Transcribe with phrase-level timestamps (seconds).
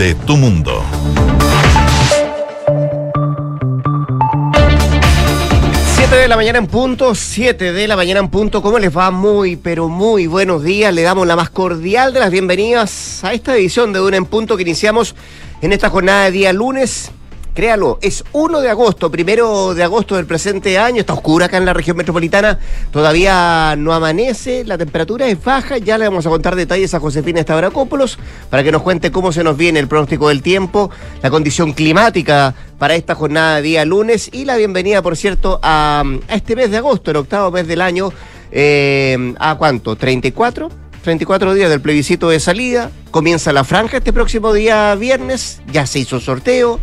[0.00, 0.82] de tu mundo.
[6.10, 8.62] de la mañana en punto, 7 de la mañana en punto.
[8.62, 9.10] ¿Cómo les va?
[9.10, 10.92] Muy, pero muy buenos días.
[10.92, 14.56] Le damos la más cordial de las bienvenidas a esta edición de Una en Punto
[14.56, 15.14] que iniciamos
[15.60, 17.10] en esta jornada de día lunes
[17.54, 21.64] créalo, es 1 de agosto, primero de agosto del presente año, está oscura acá en
[21.64, 22.58] la región metropolitana,
[22.90, 27.40] todavía no amanece, la temperatura es baja, ya le vamos a contar detalles a Josefina
[27.40, 28.18] Estabracópolos
[28.48, 30.90] para que nos cuente cómo se nos viene el pronóstico del tiempo,
[31.22, 36.04] la condición climática para esta jornada de día lunes y la bienvenida, por cierto, a,
[36.28, 38.12] este mes de agosto, el octavo mes del año,
[38.52, 39.96] eh, ¿a cuánto?
[39.96, 40.70] ¿34?
[41.02, 46.00] 34 días del plebiscito de salida, comienza la franja este próximo día viernes, ya se
[46.00, 46.78] hizo sorteo,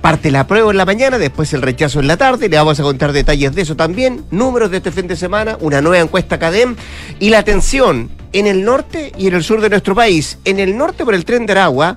[0.00, 2.48] Parte la prueba en la mañana, después el rechazo en la tarde.
[2.48, 4.24] Le vamos a contar detalles de eso también.
[4.30, 6.76] Números de este fin de semana, una nueva encuesta CADEM
[7.18, 10.38] y la tensión en el norte y en el sur de nuestro país.
[10.44, 11.96] En el norte por el tren de Aragua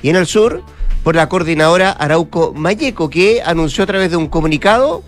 [0.00, 0.62] y en el sur
[1.02, 5.02] por la coordinadora Arauco Mayeco, que anunció a través de un comunicado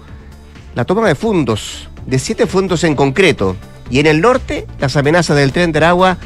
[0.75, 3.57] la toma de fondos, de siete fondos en concreto.
[3.91, 6.17] Y en el norte, las amenazas del tren de Aragua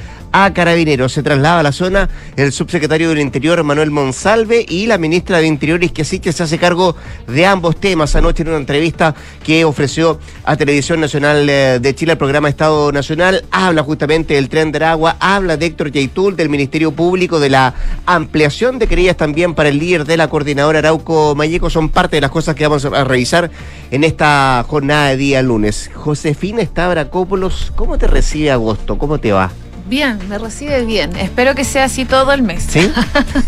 [0.45, 1.13] a Carabineros.
[1.13, 5.47] Se traslada a la zona el subsecretario del Interior, Manuel Monsalve, y la ministra de
[5.47, 6.95] Interior, que que se hace cargo
[7.27, 8.15] de ambos temas.
[8.17, 12.93] Anoche en una entrevista que ofreció a Televisión Nacional eh, de Chile, el programa Estado
[12.93, 17.49] Nacional, habla justamente del tren de agua, habla de Héctor Yaitul, del Ministerio Público, de
[17.49, 21.71] la ampliación de querellas también para el líder de la coordinadora Arauco Mayeco.
[21.71, 23.51] Son parte de las cosas que vamos a revisar
[23.91, 25.91] en esta jornada de día lunes.
[25.95, 28.99] Josefina Estabracópolos, ¿cómo te recibe agosto?
[28.99, 29.51] ¿Cómo te va?
[29.89, 31.15] Bien, me recibe bien.
[31.17, 32.67] Espero que sea así todo el mes.
[32.69, 32.91] ¿Sí?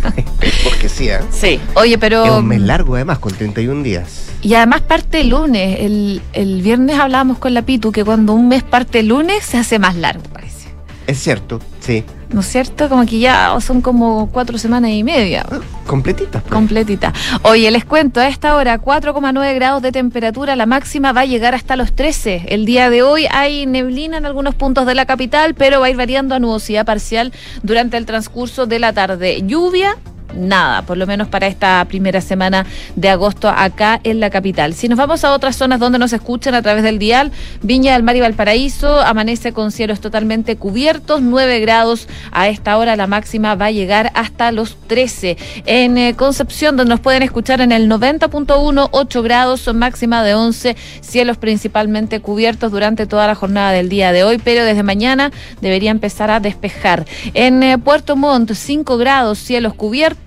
[0.64, 1.18] Porque sí, ¿eh?
[1.32, 1.60] Sí.
[1.74, 2.24] Oye, pero...
[2.24, 4.26] Es un mes largo además, con 31 días.
[4.40, 5.80] Y además parte el lunes.
[5.80, 9.58] El, el viernes hablábamos con la Pitu que cuando un mes parte el lunes se
[9.58, 10.68] hace más largo, parece.
[11.08, 12.04] Es cierto, sí.
[12.30, 12.88] ¿No es cierto?
[12.88, 15.46] Como que ya son como cuatro semanas y media.
[15.86, 16.40] Completita.
[16.40, 16.52] Pues.
[16.52, 17.12] Completita.
[17.42, 21.54] Oye, les cuento, a esta hora 4,9 grados de temperatura, la máxima va a llegar
[21.54, 22.46] hasta los 13.
[22.48, 25.90] El día de hoy hay neblina en algunos puntos de la capital, pero va a
[25.90, 29.42] ir variando a nubosidad parcial durante el transcurso de la tarde.
[29.46, 29.96] Lluvia
[30.34, 32.66] nada, por lo menos para esta primera semana
[32.96, 34.74] de agosto acá en la capital.
[34.74, 38.02] Si nos vamos a otras zonas donde nos escuchan a través del dial, Viña del
[38.02, 43.54] Mar y Valparaíso amanece con cielos totalmente cubiertos, 9 grados a esta hora, la máxima
[43.54, 45.36] va a llegar hasta los 13.
[45.66, 50.34] En eh, Concepción, donde nos pueden escuchar en el 90.1, 8 grados, son máxima de
[50.34, 55.30] 11, cielos principalmente cubiertos durante toda la jornada del día de hoy, pero desde mañana
[55.60, 57.06] debería empezar a despejar.
[57.34, 60.17] En eh, Puerto Montt, 5 grados, cielos cubiertos,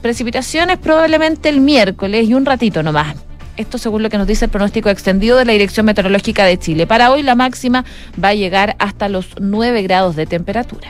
[0.00, 3.16] precipitaciones probablemente el miércoles y un ratito nomás.
[3.56, 6.86] Esto según lo que nos dice el pronóstico extendido de la Dirección Meteorológica de Chile.
[6.86, 7.84] Para hoy la máxima
[8.22, 10.88] va a llegar hasta los 9 grados de temperatura.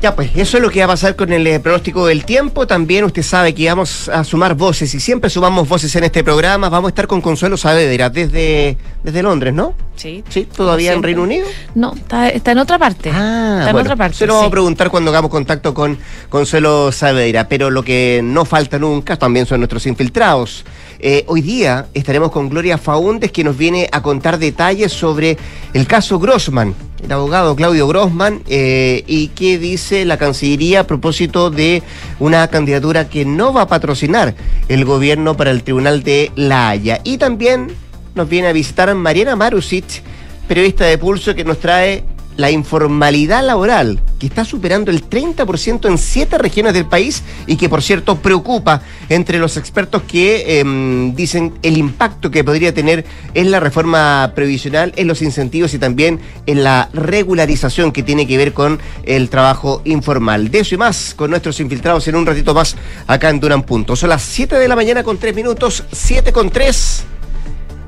[0.00, 2.68] Ya, pues eso es lo que va a pasar con el eh, pronóstico del tiempo.
[2.68, 6.68] También usted sabe que vamos a sumar voces y siempre sumamos voces en este programa.
[6.68, 9.74] Vamos a estar con Consuelo Saavedra desde, desde Londres, ¿no?
[9.96, 10.22] Sí.
[10.28, 10.46] ¿Sí?
[10.54, 11.48] ¿Todavía en Reino Unido?
[11.74, 13.10] No, está, en otra parte.
[13.12, 14.18] Ah, está en otra parte.
[14.18, 15.98] Se lo vamos a preguntar cuando hagamos contacto con
[16.28, 17.48] Consuelo Saavedra.
[17.48, 20.64] Pero lo que no falta nunca también son nuestros infiltrados.
[21.00, 25.36] Eh, hoy día estaremos con Gloria Faúndes, que nos viene a contar detalles sobre
[25.72, 31.50] el caso Grossman, el abogado Claudio Grossman, eh, y qué dice la Cancillería a propósito
[31.50, 31.82] de
[32.18, 34.34] una candidatura que no va a patrocinar
[34.68, 37.00] el gobierno para el Tribunal de La Haya.
[37.04, 37.68] Y también
[38.14, 40.02] nos viene a visitar Mariana Marusic,
[40.48, 42.04] periodista de Pulso, que nos trae
[42.38, 47.68] la informalidad laboral, que está superando el 30% en siete regiones del país y que,
[47.68, 53.04] por cierto, preocupa entre los expertos que em, dicen el impacto que podría tener
[53.34, 58.36] en la reforma previsional, en los incentivos y también en la regularización que tiene que
[58.36, 60.52] ver con el trabajo informal.
[60.52, 62.76] De eso y más con nuestros infiltrados en un ratito más
[63.08, 63.96] acá en Duran Punto.
[63.96, 67.02] Son las 7 de la mañana con 3 minutos, 7 con 3.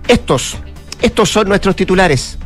[0.09, 0.57] Estos,
[1.01, 2.37] estos son nuestros titulares.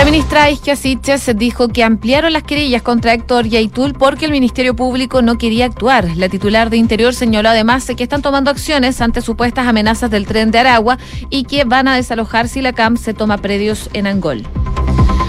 [0.00, 4.74] La ministra Isquia Siches dijo que ampliaron las querellas contra Héctor Yaitul porque el Ministerio
[4.74, 6.16] Público no quería actuar.
[6.16, 10.52] La titular de Interior señaló además que están tomando acciones ante supuestas amenazas del tren
[10.52, 10.96] de Aragua
[11.28, 14.42] y que van a desalojar si la CAM se toma predios en Angol.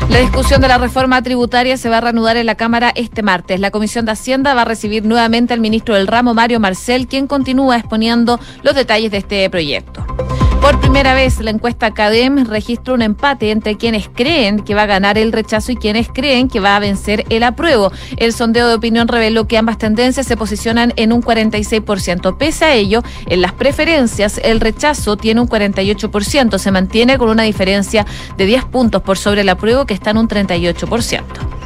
[0.09, 3.59] La discusión de la reforma tributaria se va a reanudar en la Cámara este martes.
[3.59, 7.27] La Comisión de Hacienda va a recibir nuevamente al ministro del ramo, Mario Marcel, quien
[7.27, 10.05] continúa exponiendo los detalles de este proyecto.
[10.71, 14.85] Por primera vez, la encuesta CADEM registra un empate entre quienes creen que va a
[14.85, 17.91] ganar el rechazo y quienes creen que va a vencer el apruebo.
[18.15, 22.37] El sondeo de opinión reveló que ambas tendencias se posicionan en un 46%.
[22.37, 26.57] Pese a ello, en las preferencias, el rechazo tiene un 48%.
[26.57, 28.05] Se mantiene con una diferencia
[28.37, 31.60] de 10 puntos por sobre el apruebo, que está en un 38%.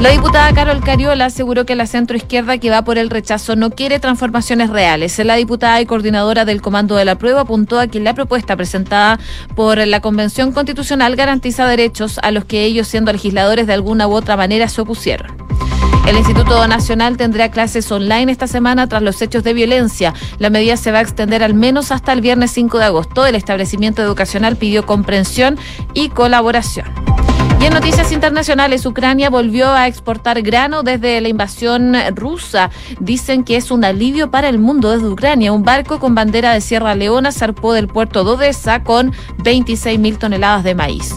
[0.00, 4.00] La diputada Carol Cariola aseguró que la centroizquierda que va por el rechazo no quiere
[4.00, 5.18] transformaciones reales.
[5.20, 9.20] La diputada y coordinadora del Comando de la Prueba apuntó a que la propuesta presentada
[9.54, 14.12] por la Convención Constitucional garantiza derechos a los que ellos, siendo legisladores, de alguna u
[14.12, 15.42] otra manera se opusieron.
[16.06, 20.14] El Instituto Nacional tendrá clases online esta semana tras los hechos de violencia.
[20.38, 23.24] La medida se va a extender al menos hasta el viernes 5 de agosto.
[23.24, 25.58] El establecimiento educacional pidió comprensión
[25.94, 26.86] y colaboración.
[27.62, 32.70] Y en noticias internacionales, Ucrania volvió a exportar grano desde la invasión rusa.
[32.98, 35.52] Dicen que es un alivio para el mundo desde Ucrania.
[35.52, 39.12] Un barco con bandera de Sierra Leona zarpó del puerto de Odessa con
[39.44, 41.14] 26 mil toneladas de maíz.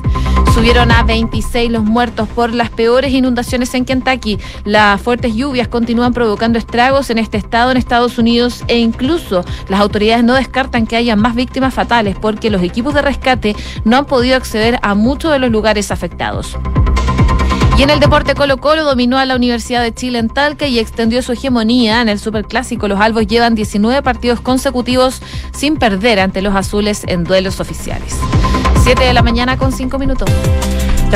[0.56, 4.40] Subieron a 26 los muertos por las peores inundaciones en Kentucky.
[4.64, 9.82] Las fuertes lluvias continúan provocando estragos en este estado, en Estados Unidos, e incluso las
[9.82, 13.54] autoridades no descartan que haya más víctimas fatales porque los equipos de rescate
[13.84, 16.58] no han podido acceder a muchos de los lugares afectados.
[17.78, 20.80] Y en el deporte Colo Colo dominó a la Universidad de Chile en Talca y
[20.80, 22.88] extendió su hegemonía en el Superclásico.
[22.88, 25.22] Los albos llevan 19 partidos consecutivos
[25.54, 28.16] sin perder ante los azules en duelos oficiales.
[28.84, 30.30] 7 de la mañana con 5 minutos.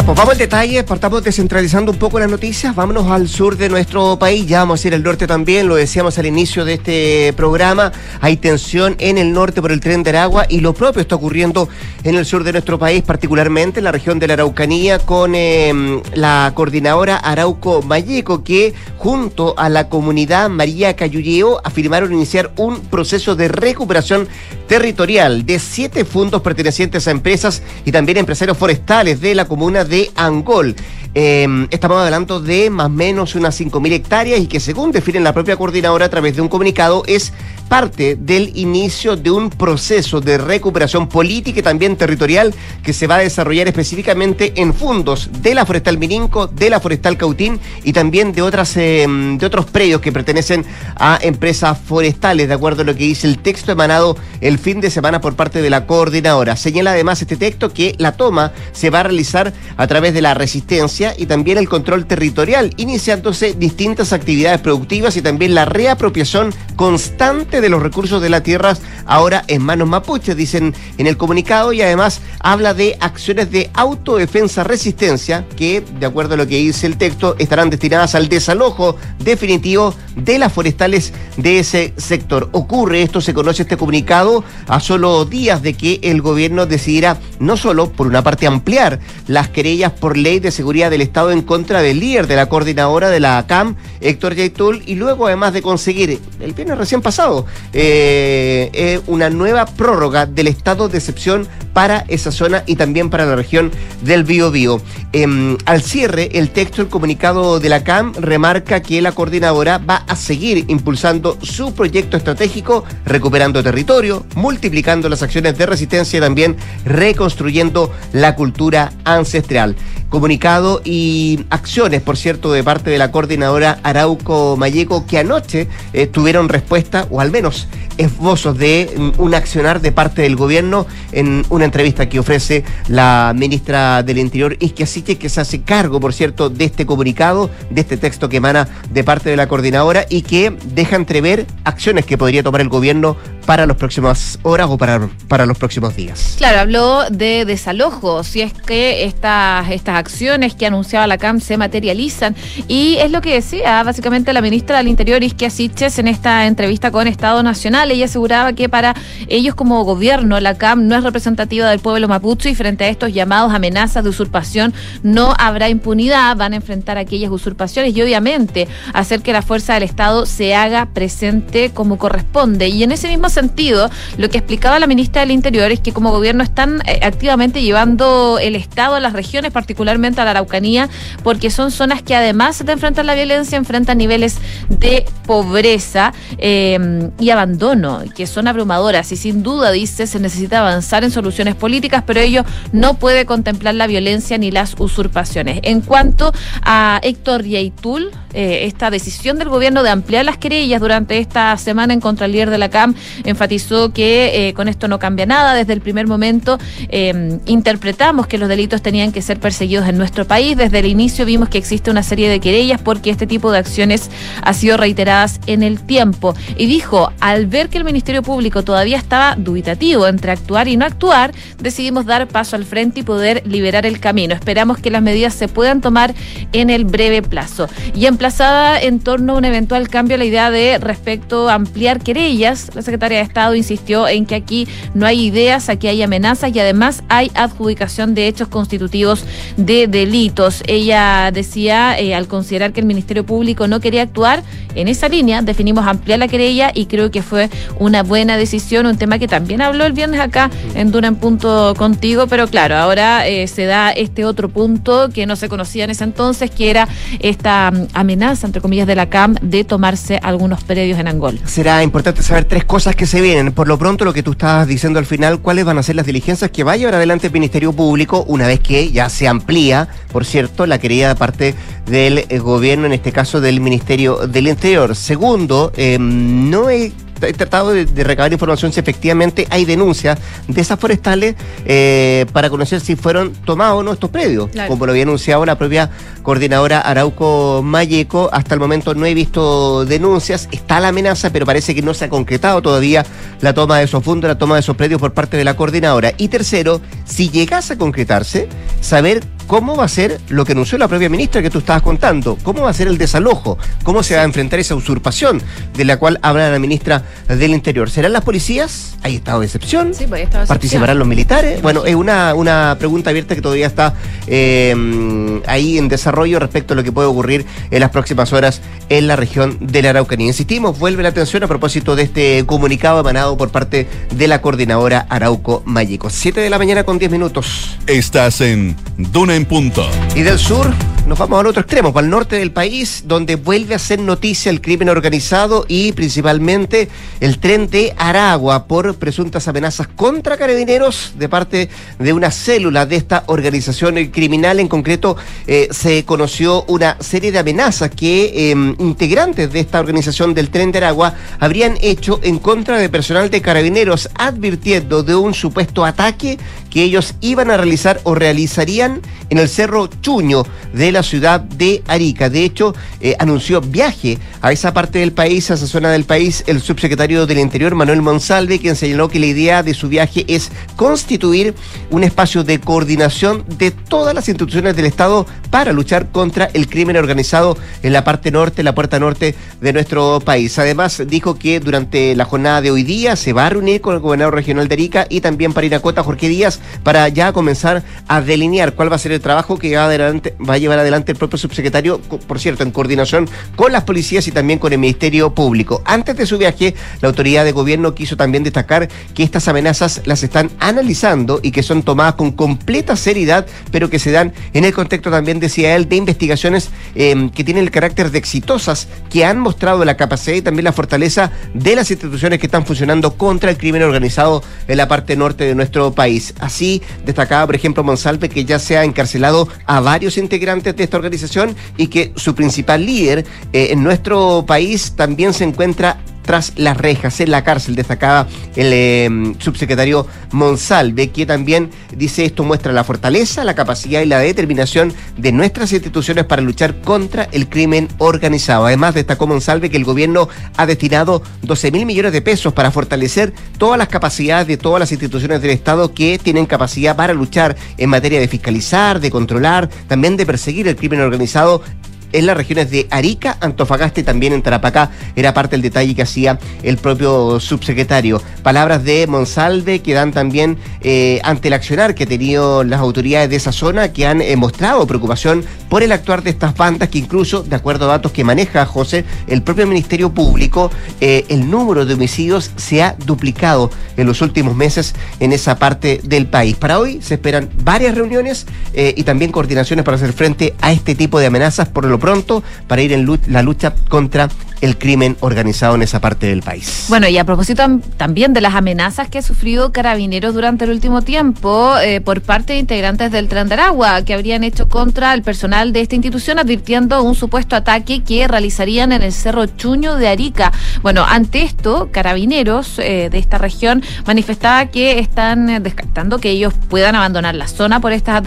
[0.05, 4.17] Pues vamos al detalle, partamos descentralizando un poco las noticias, vámonos al sur de nuestro
[4.17, 7.91] país, ya vamos a ir al norte también, lo decíamos al inicio de este programa,
[8.21, 11.67] hay tensión en el norte por el tren de Aragua y lo propio está ocurriendo
[12.03, 16.01] en el sur de nuestro país, particularmente en la región de la Araucanía, con eh,
[16.13, 23.35] la coordinadora Arauco Mayeco, que junto a la comunidad María Cayulleo afirmaron iniciar un proceso
[23.35, 24.27] de recuperación
[24.67, 30.11] territorial de siete fondos pertenecientes a empresas y también empresarios forestales de la comuna de
[30.15, 30.75] Angol.
[31.15, 35.33] Eh, estamos hablando de más o menos unas 5.000 hectáreas y que según define la
[35.33, 37.33] propia coordinadora a través de un comunicado es
[37.69, 43.15] parte del inicio de un proceso de recuperación política y también territorial que se va
[43.15, 48.33] a desarrollar específicamente en fondos de la Forestal Mininco, de la Forestal Cautín y también
[48.33, 52.95] de otras eh, de otros predios que pertenecen a empresas forestales, de acuerdo a lo
[52.95, 56.55] que dice el texto emanado el fin de semana por parte de la coordinadora.
[56.55, 60.33] Señala además este texto que la toma se va a realizar a través de la
[60.33, 67.58] resistencia y también el control territorial, iniciándose distintas actividades productivas y también la reapropiación constante
[67.61, 71.81] de los recursos de las tierras ahora en manos mapuches, dicen en el comunicado, y
[71.81, 76.97] además habla de acciones de autodefensa resistencia que, de acuerdo a lo que dice el
[76.97, 82.49] texto, estarán destinadas al desalojo definitivo de las forestales de ese sector.
[82.51, 87.57] Ocurre esto, se conoce este comunicado a solo días de que el gobierno decidiera no
[87.57, 91.81] solo, por una parte, ampliar las querellas por ley de seguridad del Estado en contra
[91.81, 96.19] del líder de la coordinadora de la ACAM, Héctor Yaitul, y luego además de conseguir
[96.39, 102.31] el viernes recién pasado eh, eh, una nueva prórroga del estado de excepción para esa
[102.31, 104.81] zona y también para la región del Biobío.
[105.13, 110.03] Em, al cierre, el texto del comunicado de la CAM remarca que la coordinadora va
[110.07, 116.57] a seguir impulsando su proyecto estratégico, recuperando territorio, multiplicando las acciones de resistencia y también
[116.85, 119.75] reconstruyendo la cultura ancestral.
[120.09, 126.07] Comunicado y acciones, por cierto, de parte de la coordinadora Arauco Mayeco, que anoche eh,
[126.07, 127.67] tuvieron respuesta, o al menos
[127.97, 133.33] esbozos de mm, un accionar de parte del gobierno en una entrevista que ofrece la
[133.35, 134.87] ministra del Interior, Isquia
[135.19, 139.03] que se hace cargo, por cierto, de este comunicado, de este texto que emana de
[139.03, 143.65] parte de la coordinadora y que deja entrever acciones que podría tomar el gobierno para
[143.65, 146.35] las próximas horas o para, para los próximos días.
[146.37, 151.57] Claro, habló de desalojo, si es que estas, estas acciones que anunciaba la CAM se
[151.57, 152.35] materializan.
[152.67, 156.91] Y es lo que decía básicamente la ministra del Interior, Isquia Siches, en esta entrevista
[156.91, 157.91] con Estado Nacional.
[157.91, 158.95] Ella aseguraba que para
[159.27, 163.13] ellos como gobierno la CAM no es representativa del pueblo mapuche y frente a estos
[163.13, 169.21] llamados amenazas de usurpación no habrá impunidad, van a enfrentar aquellas usurpaciones y obviamente hacer
[169.21, 172.67] que la fuerza del Estado se haga presente como corresponde.
[172.67, 176.11] Y en ese mismo sentido, lo que explicaba la ministra del Interior es que como
[176.11, 180.89] gobierno están eh, activamente llevando el Estado a las regiones, particularmente a la Araucanía,
[181.23, 184.37] porque son zonas que además de enfrentar la violencia, enfrentan niveles
[184.69, 191.03] de pobreza eh, y abandono que son abrumadoras y sin duda, dice, se necesita avanzar
[191.03, 195.59] en soluciones políticas, pero ello no puede contemplar la violencia ni las usurpaciones.
[195.63, 196.31] En cuanto
[196.63, 201.93] a Héctor Yeitul, eh, esta decisión del gobierno de ampliar las querellas durante esta semana
[201.93, 202.93] en contra el líder de la CAM
[203.23, 205.53] enfatizó que eh, con esto no cambia nada.
[205.53, 206.57] Desde el primer momento
[206.89, 210.57] eh, interpretamos que los delitos tenían que ser perseguidos en nuestro país.
[210.57, 214.09] Desde el inicio vimos que existe una serie de querellas porque este tipo de acciones
[214.41, 216.35] ha sido reiteradas en el tiempo.
[216.57, 220.85] Y dijo, al ver que el Ministerio Público todavía estaba dubitativo entre actuar y no
[220.85, 224.33] actuar, decidimos dar paso al frente y poder liberar el camino.
[224.33, 226.13] Esperamos que las medidas se puedan tomar
[226.53, 227.67] en el breve plazo.
[227.93, 232.71] Y emplazada en torno a un eventual cambio la idea de respecto a ampliar querellas.
[232.75, 236.59] La secretaria de Estado insistió en que aquí no hay ideas, aquí hay amenazas y
[236.59, 239.23] además hay adjudicación de hechos constitutivos
[239.57, 240.63] de delitos.
[240.67, 244.43] Ella decía, eh, al considerar que el Ministerio Público no quería actuar
[244.75, 247.49] en esa línea, definimos ampliar la querella y creo que fue
[247.79, 251.73] una buena decisión, un tema que también habló el viernes acá en Duna en Punto
[251.77, 255.89] contigo, pero claro, ahora eh, se da este otro punto que no se conocía en
[255.89, 256.87] ese entonces, que era
[257.19, 261.39] esta amenaza mm, amenaza, entre comillas, de la CAM de tomarse algunos predios en Angola.
[261.45, 263.53] Será importante saber tres cosas que se vienen.
[263.53, 266.05] Por lo pronto, lo que tú estabas diciendo al final, ¿cuáles van a ser las
[266.05, 269.87] diligencias que va a llevar adelante el Ministerio Público una vez que ya se amplía,
[270.11, 274.95] por cierto, la querida parte del eh, gobierno, en este caso del Ministerio del Interior?
[274.95, 276.91] Segundo, em, no he
[277.21, 281.35] he tratado de, recabar información si efectivamente hay denuncias de esas forestales
[281.65, 284.49] eh, para conocer si fueron tomados o no estos predios.
[284.67, 285.89] Como lo había anunciado la propia
[286.23, 291.73] coordinadora Arauco Mayeco, hasta el momento no he visto denuncias, está la amenaza, pero parece
[291.75, 293.05] que no se ha concretado todavía
[293.41, 296.13] la toma de esos fondos, la toma de esos predios por parte de la coordinadora.
[296.17, 298.47] Y tercero, si llegase a concretarse,
[298.81, 302.37] saber cómo va a ser lo que anunció la propia ministra que tú estabas contando,
[302.43, 305.41] cómo va a ser el desalojo, cómo se va a enfrentar esa usurpación
[305.75, 307.89] de la cual habla la ministra del Interior.
[307.89, 308.95] ¿Serán las policías?
[309.01, 309.95] ¿Hay estado de excepción?
[309.95, 311.63] Sí, pues estado de ¿Participarán los militares?
[311.63, 313.95] Bueno, es una, una pregunta abierta que todavía está
[314.27, 319.07] eh, ahí en desarrollo respecto a lo que puede ocurrir en las próximas horas en
[319.07, 320.27] la región de la Araucanía.
[320.27, 325.07] Insistimos, vuelve la atención a propósito de este comunicado emanado por parte de la coordinadora
[325.09, 326.11] Arauco Mayico.
[326.11, 327.79] Siete de la mañana con diez minutos.
[327.87, 329.87] Estás en Duna punto.
[330.15, 330.73] Y del sur
[331.09, 334.51] nos vamos al otro extremo, para el norte del país, donde vuelve a ser noticia
[334.51, 336.87] el crimen organizado y principalmente
[337.19, 342.97] el tren de Aragua por presuntas amenazas contra carabineros de parte de una célula de
[342.97, 344.59] esta organización criminal.
[344.59, 345.17] En concreto,
[345.47, 350.71] eh, se conoció una serie de amenazas que em, integrantes de esta organización del tren
[350.71, 356.37] de Aragua habrían hecho en contra de personal de carabineros, advirtiendo de un supuesto ataque
[356.69, 361.83] que ellos iban a realizar o realizarían en el Cerro Chuño de la ciudad de
[361.87, 362.29] Arica.
[362.29, 366.43] De hecho, eh, anunció viaje a esa parte del país, a esa zona del país,
[366.47, 370.51] el subsecretario del Interior, Manuel Monsalve, quien señaló que la idea de su viaje es
[370.75, 371.53] constituir
[371.89, 376.97] un espacio de coordinación de todas las instituciones del Estado para luchar contra el crimen
[376.97, 380.57] organizado en la parte norte, la puerta norte de nuestro país.
[380.59, 383.99] Además, dijo que durante la jornada de hoy día se va a reunir con el
[383.99, 388.73] gobernador regional de Arica y también para Iracota, Jorge Díaz, para ya comenzar a delinear
[388.73, 391.99] cuál va a ser el trabajo que va, va a llevar adelante el propio subsecretario,
[391.99, 395.81] por cierto, en coordinación con las policías y también con el Ministerio Público.
[395.85, 400.23] Antes de su viaje, la autoridad de gobierno quiso también destacar que estas amenazas las
[400.23, 404.73] están analizando y que son tomadas con completa seriedad, pero que se dan en el
[404.73, 409.39] contexto también, decía él, de investigaciones em, que tienen el carácter de exitosas, que han
[409.39, 413.57] mostrado la capacidad y también la fortaleza de las instituciones que están funcionando contra el
[413.57, 416.33] crimen organizado en la parte norte de nuestro país.
[416.39, 420.97] Así destacaba, por ejemplo, Monsalve, que ya se ha encarcelado a varios integrantes de esta
[420.97, 425.97] organización y que su principal líder eh, en nuestro país también se encuentra
[426.29, 432.43] tras las rejas, en la cárcel, destacaba el em, subsecretario Monsalve, que también dice esto
[432.43, 437.49] muestra la fortaleza, la capacidad y la determinación de nuestras instituciones para luchar contra el
[437.49, 438.67] crimen organizado.
[438.67, 443.33] Además, destacó Monsalve que el gobierno ha destinado 12 mil millones de pesos para fortalecer
[443.57, 447.89] todas las capacidades de todas las instituciones del Estado que tienen capacidad para luchar en
[447.89, 451.63] materia de fiscalizar, de controlar, también de perseguir el crimen organizado
[452.11, 454.91] en las regiones de Arica, Antofagasta y también en Tarapacá.
[455.15, 458.21] Era parte del detalle que hacía el propio subsecretario.
[458.43, 463.29] Palabras de Monsalve que dan también eh, ante el accionar que han tenido las autoridades
[463.29, 466.97] de esa zona que han eh, mostrado preocupación por el actuar de estas bandas que
[466.97, 471.85] incluso, de acuerdo a datos que maneja José, el propio Ministerio Público, eh, el número
[471.85, 476.55] de homicidios se ha duplicado en los últimos meses en esa parte del país.
[476.55, 481.19] Para hoy se esperan varias reuniones y también coordinaciones para hacer frente a este tipo
[481.19, 484.29] de amenazas por lo pronto para ir en la lucha contra
[484.61, 486.85] el crimen organizado en esa parte del país.
[486.89, 487.63] Bueno, y a propósito
[487.97, 492.53] también de las amenazas que ha sufrido carabineros durante el último tiempo eh, por parte
[492.53, 493.59] de integrantes del Tren de
[494.05, 498.91] que habrían hecho contra el personal de esta institución, advirtiendo un supuesto ataque que realizarían
[498.91, 500.51] en el Cerro Chuño de Arica.
[500.81, 506.53] Bueno, ante esto, carabineros eh, de esta región manifestaba que están eh, descartando que ellos
[506.69, 508.23] puedan abandonar la zona por estas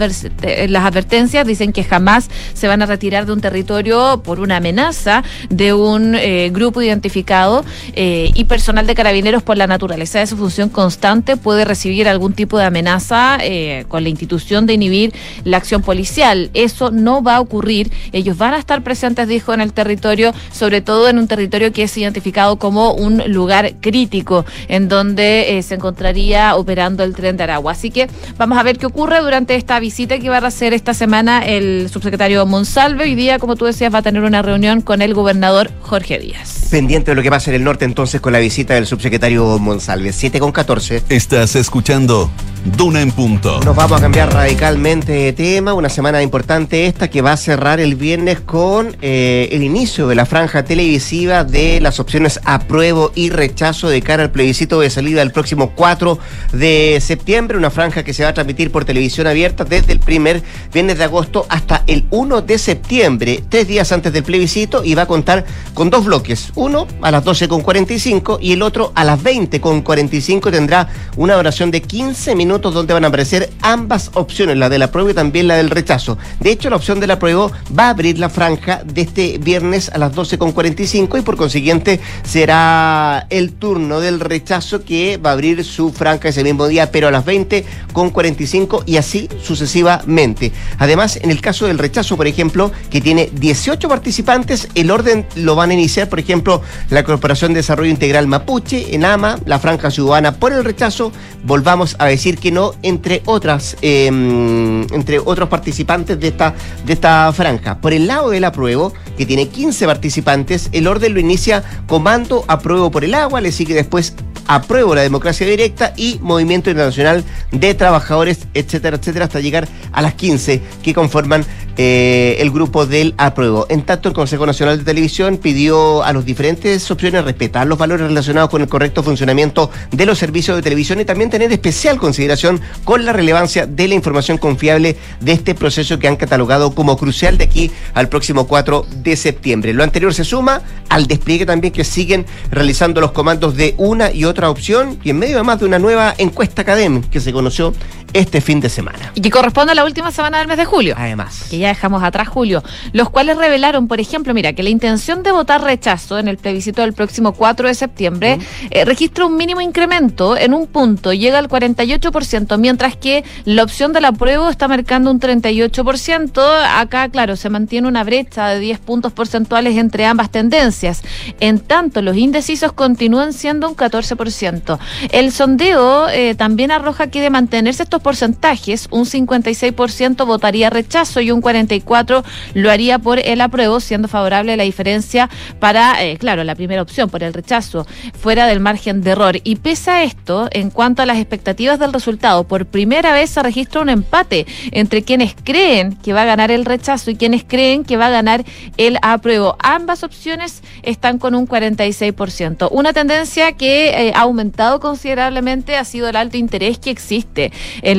[0.67, 1.45] las advertencias.
[1.45, 6.15] Dicen que jamás se van a retirar de un territorio por una amenaza de un
[6.23, 7.65] eh, grupo identificado
[7.95, 12.31] eh, y personal de carabineros por la naturaleza de su función constante puede recibir algún
[12.31, 15.13] tipo de amenaza eh, con la institución de inhibir
[15.43, 16.49] la acción policial.
[16.53, 17.91] Eso no va a ocurrir.
[18.13, 21.83] Ellos van a estar presentes, dijo, en el territorio, sobre todo en un territorio que
[21.83, 27.73] es identificado como un lugar crítico, en donde se encontraría operando el tren de Aragua.
[27.73, 30.93] Así que vamos a ver qué ocurre durante esta visita que va a hacer esta
[30.93, 33.03] semana el subsecretario Monsalve.
[33.03, 36.67] Hoy día, como tú decías, va a tener una reunión con el gobernador Jorge Díaz.
[36.69, 40.13] Pendiente de lo que pasa en el norte entonces con la visita del subsecretario Monsalve.
[40.13, 41.03] 7 con 14.
[41.09, 42.29] Estás escuchando
[42.65, 43.59] Duna en Punto.
[43.61, 45.73] Nos vamos a cambiar radicalmente de tema.
[45.73, 50.15] Una semana importante esta que va a cerrar el viernes con eh, el inicio de
[50.15, 55.21] la franja televisiva de las opciones apruebo y rechazo de cara al plebiscito de salida
[55.21, 56.17] el próximo 4
[56.53, 57.57] de septiembre.
[57.57, 60.41] Una franja que se va a transmitir por televisión abierta desde el primer
[60.73, 65.03] viernes de agosto hasta el 1 de septiembre, tres días antes del plebiscito, y va
[65.03, 66.51] a contar con dos bloques.
[66.55, 72.35] Uno a las 12.45 y el otro a las 20.45 tendrá una duración de 15
[72.35, 76.17] minutos donde van a aparecer ambas opciones, la del apruebo y también la del rechazo.
[76.39, 79.97] De hecho, la opción del apruebo va a abrir la franja de este viernes a
[79.97, 85.91] las 12.45 y por consiguiente será el turno del rechazo que va a abrir su
[85.91, 90.51] franja ese mismo día, pero a las 20.45 y así sucesivamente.
[90.79, 95.55] Además, en el caso del rechazo, por ejemplo, que tiene 18 participantes, el orden lo
[95.55, 99.91] van a iniciar, por ejemplo, la Corporación de Desarrollo Integral Mapuche, en AMA, la Franja
[99.91, 101.11] Ciudadana por el rechazo,
[101.43, 107.31] volvamos a decir que no, entre otras, em, entre otros participantes de esta, de esta
[107.33, 107.79] franja.
[107.79, 112.89] Por el lado del apruebo, que tiene 15 participantes, el orden lo inicia Comando Apruebo
[112.89, 114.15] por el Agua, le sigue después
[114.47, 120.13] Apruebo la Democracia Directa y Movimiento Internacional de Trabajadores, etcétera, etcétera, hasta llegar a las
[120.15, 121.45] 15 que conforman
[121.77, 123.65] eh, el grupo del apruebo.
[123.69, 128.07] En tanto, el Consejo Nacional de Televisión pidió a los diferentes opciones respetar los valores
[128.07, 132.61] relacionados con el correcto funcionamiento de los servicios de televisión y también tener especial consideración
[132.83, 137.37] con la relevancia de la información confiable de este proceso que han catalogado como crucial
[137.37, 139.73] de aquí al próximo 4 de septiembre.
[139.73, 144.25] Lo anterior se suma al despliegue también que siguen realizando los comandos de una y
[144.25, 147.73] otra opción y en medio además de una nueva encuesta académica que se conoció
[148.13, 149.11] este fin de semana.
[149.15, 150.95] Y que corresponde a la última semana del mes de julio.
[150.97, 151.47] Además.
[151.49, 152.63] Que ya dejamos atrás julio.
[152.91, 156.81] Los cuales revelaron, por ejemplo, mira, que la intención de votar rechazo en el plebiscito
[156.81, 161.49] del próximo 4 de septiembre eh, registra un mínimo incremento en un punto, llega al
[161.49, 166.41] 48%, mientras que la opción del apruebo está marcando un 38%.
[166.77, 171.01] Acá, claro, se mantiene una brecha de 10 puntos porcentuales entre ambas tendencias.
[171.39, 174.79] En tanto, los indecisos continúan siendo un 14%.
[175.11, 181.31] El sondeo eh, también arroja que de mantenerse estos porcentajes, un 56% votaría rechazo y
[181.31, 186.55] un 44% lo haría por el apruebo, siendo favorable la diferencia para, eh, claro, la
[186.55, 189.37] primera opción, por el rechazo, fuera del margen de error.
[189.43, 193.41] Y pese a esto, en cuanto a las expectativas del resultado, por primera vez se
[193.41, 197.83] registra un empate entre quienes creen que va a ganar el rechazo y quienes creen
[197.83, 198.43] que va a ganar
[198.77, 199.55] el apruebo.
[199.59, 202.67] Ambas opciones están con un 46%.
[202.71, 207.51] Una tendencia que eh, ha aumentado considerablemente ha sido el alto interés que existe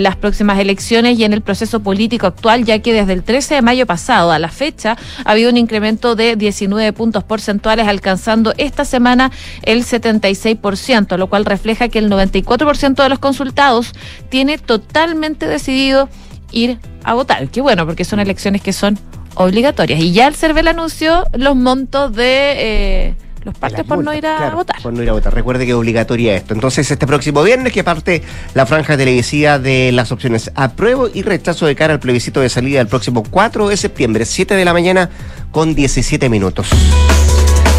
[0.03, 3.63] las próximas elecciones y en el proceso político actual, ya que desde el 13 de
[3.63, 8.85] mayo pasado a la fecha ha habido un incremento de 19 puntos porcentuales, alcanzando esta
[8.85, 9.31] semana
[9.63, 13.93] el 76%, lo cual refleja que el 94% de los consultados
[14.29, 16.09] tiene totalmente decidido
[16.53, 17.49] ir a votar.
[17.49, 18.99] Qué bueno, porque son elecciones que son
[19.35, 20.01] obligatorias.
[20.01, 22.53] Y ya el CERVEL anunció los montos de...
[22.57, 24.81] Eh, los partes por no ir a votar.
[24.83, 25.35] Por no ir a votar.
[25.35, 26.55] Recuerde que es obligatoria esto.
[26.55, 28.23] Entonces, este próximo viernes que parte
[28.55, 32.81] la franja televisiva de las opciones apruebo y rechazo de cara al plebiscito de salida
[32.81, 35.11] el próximo 4 de septiembre, 7 de la mañana
[35.51, 36.69] con 17 minutos.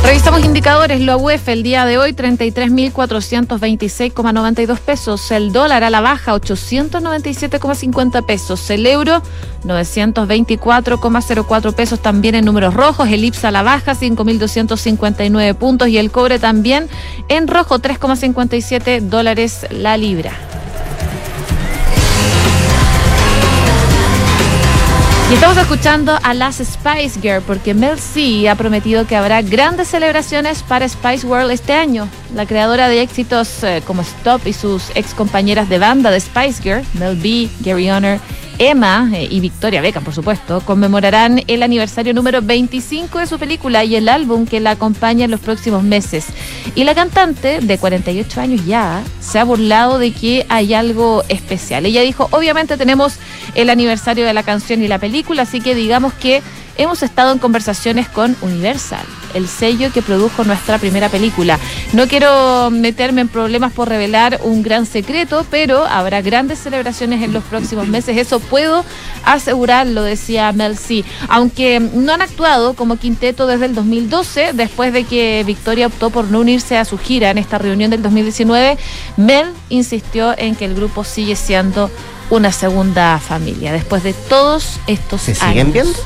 [0.05, 1.01] Revisamos indicadores.
[1.01, 5.31] La UEF el día de hoy 33.426,92 pesos.
[5.31, 8.69] El dólar a la baja 897,50 pesos.
[8.69, 9.23] El euro
[9.63, 13.09] 924,04 pesos también en números rojos.
[13.09, 16.87] El IPSA a la baja 5.259 puntos y el cobre también
[17.27, 20.33] en rojo 3,57 dólares la libra.
[25.27, 29.88] Y estamos escuchando a las Spice Girl porque Mel C ha prometido que habrá grandes
[29.88, 32.07] celebraciones para Spice World este año.
[32.35, 36.61] La creadora de éxitos eh, como Stop y sus ex compañeras de banda de Spice
[36.61, 38.19] Girl, Mel B, Gary Honor
[38.57, 43.83] Emma eh, y Victoria Beckham, por supuesto, conmemorarán el aniversario número 25 de su película
[43.83, 46.27] y el álbum que la acompaña en los próximos meses.
[46.75, 51.85] Y la cantante, de 48 años ya, se ha burlado de que hay algo especial.
[51.85, 53.17] Ella dijo, obviamente tenemos
[53.55, 56.41] el aniversario de la canción y la película, así que digamos que
[56.77, 61.59] hemos estado en conversaciones con Universal, el sello que produjo nuestra primera película.
[61.93, 67.33] No quiero meterme en problemas por revelar un gran secreto, pero habrá grandes celebraciones en
[67.33, 68.17] los próximos meses.
[68.17, 68.83] Eso puedo
[69.23, 71.03] asegurarlo, decía Mel C.
[71.27, 76.25] Aunque no han actuado como quinteto desde el 2012, después de que Victoria optó por
[76.25, 78.77] no unirse a su gira en esta reunión del 2019,
[79.17, 81.89] Mel insistió en que el grupo sigue siendo
[82.29, 85.43] una segunda familia después de todos estos ¿Se años.
[85.47, 85.99] siguen viendo?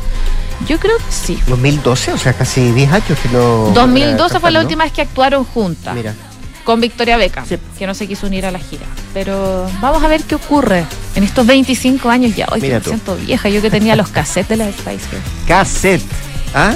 [0.68, 1.40] Yo creo que sí.
[1.48, 3.72] 2012, o sea, casi 10 años que no.
[3.74, 5.96] 2012 fue la última vez que actuaron juntas.
[5.96, 6.14] Mira.
[6.64, 7.18] Con Victoria
[7.48, 7.58] Sí.
[7.80, 8.86] que no se quiso unir a la gira.
[9.14, 12.46] Pero vamos a ver qué ocurre en estos 25 años ya.
[12.52, 12.90] Hoy me tú.
[12.90, 13.50] siento vieja.
[13.50, 15.26] Yo que tenía los cassettes de las Spice Girls.
[15.48, 16.04] Cassette.
[16.54, 16.76] ¿Ah?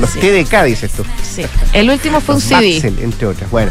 [0.00, 0.18] Los Sí.
[0.20, 1.04] TDK, dices tú.
[1.22, 1.44] Sí.
[1.72, 2.72] El último fue un CD.
[2.74, 3.50] Maxell, entre otras.
[3.50, 3.70] Bueno.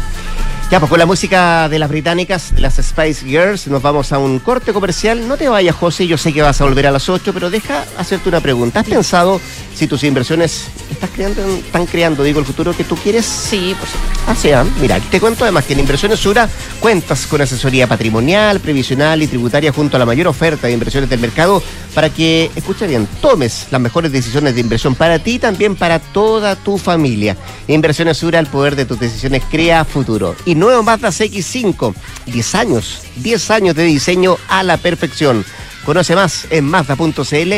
[0.72, 4.38] Ya, pues con la música de las británicas, las Spice Girls, nos vamos a un
[4.38, 5.28] corte comercial.
[5.28, 7.84] No te vayas, José, yo sé que vas a volver a las 8, pero deja
[7.98, 8.80] hacerte una pregunta.
[8.80, 9.38] ¿Has pensado
[9.74, 13.26] si tus inversiones estás creando, están creando, digo, el futuro que tú quieres?
[13.26, 14.22] Sí, por supuesto.
[14.26, 14.64] Ah, sí, ah.
[14.80, 16.48] Mira, te cuento además que en Inversiones Sura
[16.80, 21.20] cuentas con asesoría patrimonial, previsional y tributaria junto a la mayor oferta de inversiones del
[21.20, 21.62] mercado
[21.94, 25.98] para que, escucha bien, tomes las mejores decisiones de inversión para ti y también para
[25.98, 27.36] toda tu familia.
[27.68, 30.34] Inversiones Sura, el poder de tus decisiones crea futuro.
[30.44, 31.94] Y nuevo Mazda CX5,
[32.26, 35.44] 10 años, 10 años de diseño a la perfección.
[35.84, 37.52] Conoce más en Mazda.cl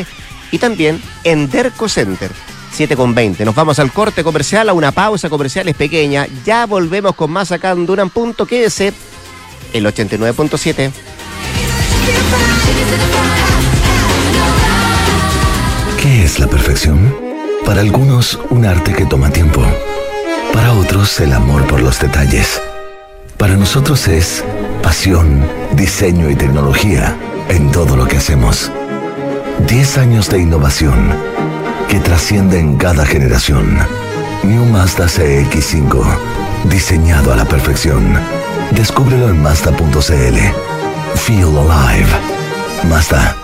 [0.50, 2.30] y también en Derco Center.
[2.72, 3.44] 7 con 20.
[3.44, 6.26] Nos vamos al corte comercial, a una pausa comercial es pequeña.
[6.44, 8.46] Ya volvemos con más acá en Duran Punto.
[8.46, 8.92] Quédese
[9.72, 10.90] el 89.7.
[16.24, 17.14] ¿Qué es la perfección?
[17.66, 19.62] Para algunos, un arte que toma tiempo.
[20.54, 22.62] Para otros, el amor por los detalles.
[23.36, 24.42] Para nosotros es
[24.82, 27.14] pasión, diseño y tecnología
[27.50, 28.72] en todo lo que hacemos.
[29.68, 31.12] 10 años de innovación
[31.90, 33.76] que trasciende en cada generación.
[34.44, 36.06] New Mazda CX5,
[36.70, 38.18] diseñado a la perfección.
[38.70, 40.38] Descúbrelo en Mazda.cl.
[41.16, 42.08] Feel alive.
[42.88, 43.36] Mazda.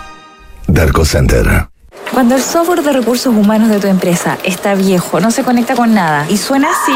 [0.65, 1.70] Darko Center.
[2.13, 5.93] Cuando el software de recursos humanos de tu empresa está viejo, no se conecta con
[5.93, 6.93] nada y suena así,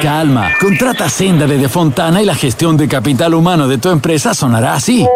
[0.00, 4.74] Calma, contrata Senda de Fontana y la gestión de capital humano de tu empresa sonará
[4.74, 5.06] así.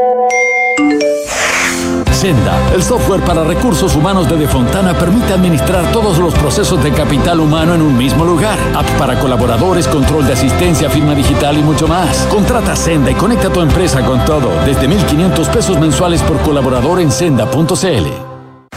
[2.13, 7.41] Senda, el software para recursos humanos de Defontana permite administrar todos los procesos de capital
[7.41, 8.59] humano en un mismo lugar.
[8.75, 12.27] App para colaboradores, control de asistencia, firma digital y mucho más.
[12.31, 17.11] Contrata Senda y conecta tu empresa con todo desde 1.500 pesos mensuales por colaborador en
[17.11, 18.30] senda.cl.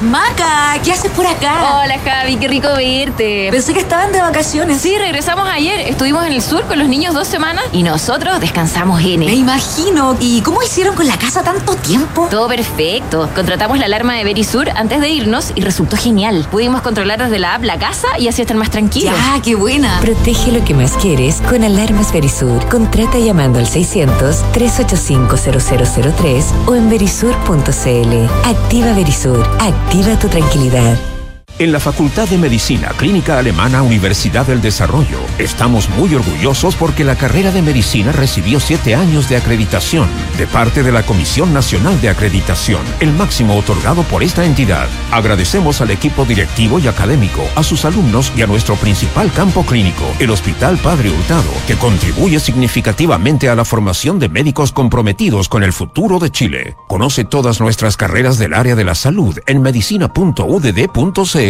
[0.03, 1.79] Maca, ¿qué haces por acá?
[1.81, 3.47] Hola Javi, qué rico verte.
[3.51, 4.81] Pensé que estaban de vacaciones.
[4.81, 5.79] Sí, regresamos ayer.
[5.79, 9.33] Estuvimos en el sur con los niños dos semanas y nosotros descansamos Me N.
[9.33, 10.17] imagino.
[10.19, 12.27] ¿Y cómo hicieron con la casa tanto tiempo?
[12.29, 13.29] Todo perfecto.
[13.33, 16.45] Contratamos la alarma de Verisur antes de irnos y resultó genial.
[16.51, 19.15] Pudimos controlar desde la app la casa y así estar más tranquilos.
[19.15, 19.99] Ya, qué buena.
[20.01, 22.67] Protege lo que más quieres con Alarmas Verisur.
[22.67, 28.27] Contrata llamando al 600-385-0003 o en verisur.cl.
[28.49, 29.47] Activa Verisur.
[29.61, 31.12] Activa tu tranquilidad.
[31.59, 37.15] En la Facultad de Medicina Clínica Alemana Universidad del Desarrollo estamos muy orgullosos porque la
[37.15, 40.07] carrera de medicina recibió siete años de acreditación
[40.39, 44.87] de parte de la Comisión Nacional de Acreditación, el máximo otorgado por esta entidad.
[45.11, 50.05] Agradecemos al equipo directivo y académico, a sus alumnos y a nuestro principal campo clínico,
[50.17, 55.71] el Hospital Padre Hurtado, que contribuye significativamente a la formación de médicos comprometidos con el
[55.71, 56.75] futuro de Chile.
[56.87, 61.42] Conoce todas nuestras carreras del área de la salud en medicina.udd.cl.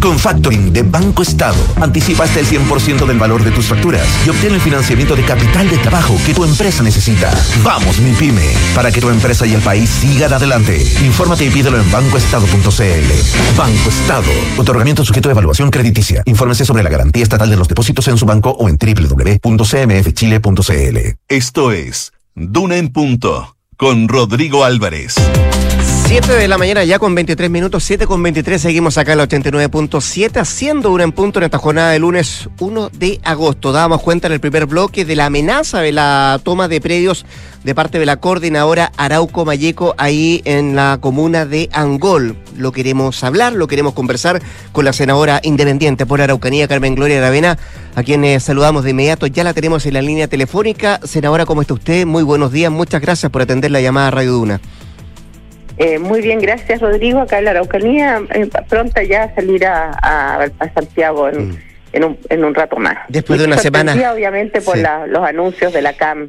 [0.00, 4.30] Con Factoring de Banco Estado, anticipa hasta el 100% del valor de tus facturas y
[4.30, 7.32] obtén el financiamiento de capital de trabajo que tu empresa necesita.
[7.62, 10.84] Vamos, mi pyme, para que tu empresa y el país sigan adelante.
[11.04, 13.56] Infórmate y pídelo en bancoestado.cl.
[13.56, 14.32] Banco Estado.
[14.56, 16.24] Otorgamiento sujeto de evaluación crediticia.
[16.26, 20.98] Infórmese sobre la garantía estatal de los depósitos en su banco o en www.cmfchile.cl.
[21.28, 25.14] Esto es Duna en Punto con Rodrigo Álvarez.
[26.10, 29.28] 7 de la mañana ya con 23 minutos, 7 con 23, seguimos acá en la
[29.28, 33.70] 89.7 haciendo una en punto en esta jornada de lunes 1 de agosto.
[33.70, 37.24] Dábamos cuenta en el primer bloque de la amenaza de la toma de predios
[37.62, 42.36] de parte de la coordinadora Arauco Mayeco ahí en la comuna de Angol.
[42.56, 44.42] Lo queremos hablar, lo queremos conversar
[44.72, 47.56] con la senadora independiente por Araucanía, Carmen Gloria Aravena,
[47.94, 49.28] a quien eh, saludamos de inmediato.
[49.28, 50.98] Ya la tenemos en la línea telefónica.
[51.04, 52.04] Senadora, ¿cómo está usted?
[52.04, 54.60] Muy buenos días, muchas gracias por atender la llamada Radio Duna.
[55.80, 57.20] Eh, muy bien, gracias Rodrigo.
[57.20, 61.58] Acá en la Araucanía, eh, pronta ya a salir a, a, Santiago en, mm.
[61.94, 62.98] en, un, en un rato más.
[63.08, 63.94] Después de una semana.
[64.12, 66.28] obviamente por la, los anuncios de la CAM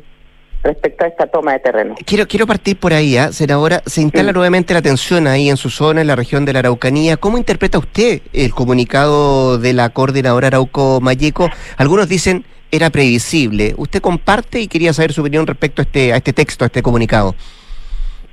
[0.63, 1.95] respecto a esta toma de terreno.
[2.05, 3.33] Quiero quiero partir por ahí, ¿eh?
[3.33, 3.83] senadora.
[3.85, 7.17] Se instala nuevamente la tensión ahí en su zona, en la región de la Araucanía.
[7.17, 11.49] ¿Cómo interpreta usted el comunicado de la coordinadora Arauco Mayeco?
[11.75, 13.73] Algunos dicen era previsible.
[13.75, 16.81] ¿Usted comparte y quería saber su opinión respecto a este, a este texto, a este
[16.81, 17.35] comunicado?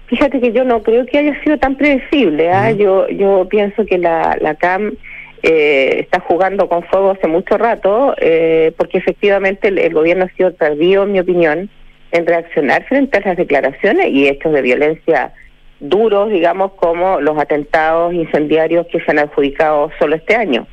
[0.08, 2.50] Fíjate que yo no creo que haya sido tan predecible.
[2.50, 2.70] ¿ah?
[2.72, 4.96] Yo yo pienso que la, la CAM
[5.42, 10.52] eh, está jugando con fuego hace mucho rato, eh, porque efectivamente el, gobierno ha sido
[10.52, 11.70] tardío, en mi opinión,
[12.10, 15.32] en reaccionar frente a las declaraciones y hechos de violencia
[15.80, 20.66] duros, digamos, como los atentados incendiarios que se han adjudicado solo este año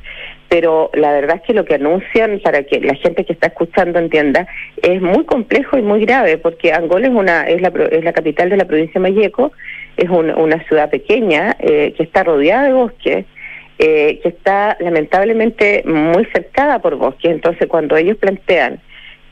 [0.48, 3.98] pero la verdad es que lo que anuncian, para que la gente que está escuchando
[3.98, 4.46] entienda,
[4.82, 8.50] es muy complejo y muy grave, porque Angola es, una, es, la, es la capital
[8.50, 9.52] de la provincia de Mayeco,
[9.96, 13.24] es una ciudad pequeña eh, que está rodeada de bosques,
[13.78, 17.30] eh, que está lamentablemente muy cercada por bosques.
[17.30, 18.80] Entonces, cuando ellos plantean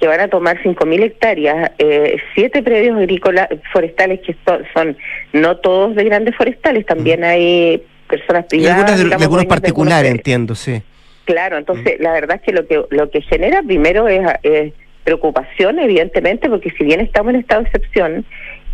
[0.01, 4.35] que van a tomar 5.000 hectáreas, eh, siete predios agrícolas forestales que
[4.75, 4.97] son,
[5.33, 8.77] no todos de grandes forestales, también hay personas privadas.
[8.77, 10.83] Y algunas de, algunos particulares, entiendo, sí.
[11.25, 14.73] Claro, entonces la verdad es que lo que lo que genera primero es,
[15.05, 18.25] preocupación, evidentemente, porque si bien estamos en estado de excepción,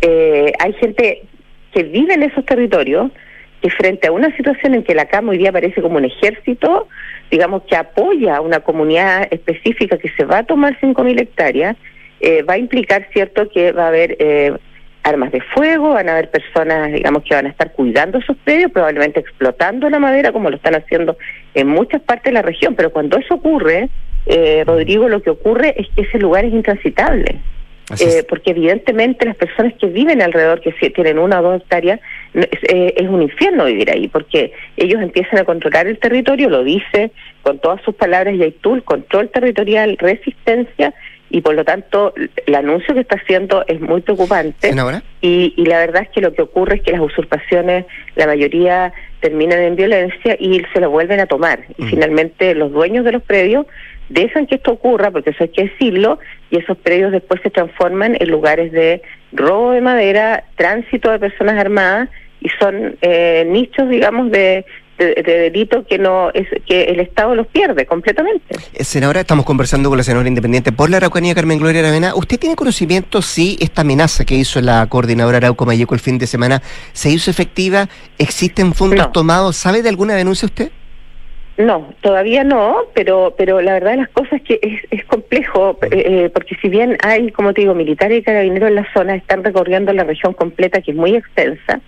[0.01, 1.23] eh, hay gente
[1.73, 3.11] que vive en esos territorios
[3.61, 6.87] que frente a una situación en que la CAM hoy día aparece como un ejército,
[7.29, 11.75] digamos que apoya a una comunidad específica que se va a tomar 5.000 hectáreas,
[12.21, 14.53] eh, va a implicar, cierto, que va a haber eh,
[15.03, 18.71] armas de fuego, van a haber personas, digamos, que van a estar cuidando esos predios,
[18.71, 21.17] probablemente explotando la madera, como lo están haciendo
[21.53, 22.75] en muchas partes de la región.
[22.75, 23.89] Pero cuando eso ocurre,
[24.25, 27.39] eh, Rodrigo, lo que ocurre es que ese lugar es intransitable.
[27.99, 31.99] Eh, porque evidentemente las personas que viven alrededor, que tienen una o dos hectáreas,
[32.33, 37.11] eh, es un infierno vivir ahí, porque ellos empiezan a controlar el territorio, lo dice
[37.41, 40.93] con todas sus palabras Yaitul, control territorial, resistencia,
[41.31, 42.13] y por lo tanto
[42.45, 44.73] el anuncio que está haciendo es muy preocupante.
[45.21, 48.93] Y, y la verdad es que lo que ocurre es que las usurpaciones la mayoría
[49.21, 51.63] terminan en violencia y se lo vuelven a tomar.
[51.77, 51.89] Y mm.
[51.89, 53.65] finalmente los dueños de los predios
[54.09, 58.17] dejan que esto ocurra porque eso hay que decirlo y esos predios después se transforman
[58.19, 62.09] en lugares de robo de madera tránsito de personas armadas
[62.41, 64.65] y son eh, nichos digamos de
[65.05, 68.55] de, delito que no es que el Estado los pierde completamente.
[68.73, 72.15] Eh, senadora, estamos conversando con la senadora independiente por la Araucanía, Carmen Gloria Aravena.
[72.15, 76.27] ¿Usted tiene conocimiento si esta amenaza que hizo la coordinadora Arauco Mayeco el fin de
[76.27, 76.61] semana
[76.93, 77.87] se hizo efectiva?
[78.17, 79.55] ¿Existen fondos tomados?
[79.55, 80.71] ¿Sabe de alguna denuncia usted?
[81.57, 85.77] No, todavía no, pero pero la verdad de las cosas es que es, es complejo,
[85.83, 89.15] eh, eh, porque si bien hay, como te digo, militares y carabineros en la zona,
[89.15, 91.81] están recorriendo la región completa, que es muy extensa,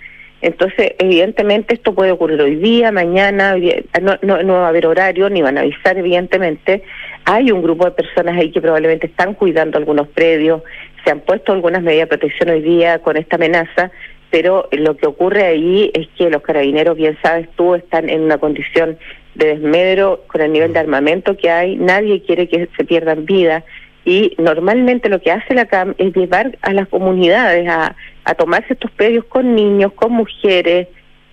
[0.43, 3.55] entonces, evidentemente, esto puede ocurrir hoy día, mañana,
[4.01, 6.83] no, no, va a haber horario, ni van a avisar, evidentemente.
[7.23, 10.61] Hay un grupo de personas ahí que probablemente están cuidando algunos predios,
[11.05, 13.91] se han puesto algunas medidas de protección hoy día con esta amenaza,
[14.31, 18.37] pero lo que ocurre ahí es que los carabineros, bien sabes tú, están en una
[18.37, 18.97] condición
[19.35, 23.63] de desmedro con el nivel de armamento que hay, nadie quiere que se pierdan vidas
[24.05, 28.73] y normalmente lo que hace la CAM es llevar a las comunidades a, a tomarse
[28.73, 30.87] estos predios con niños, con mujeres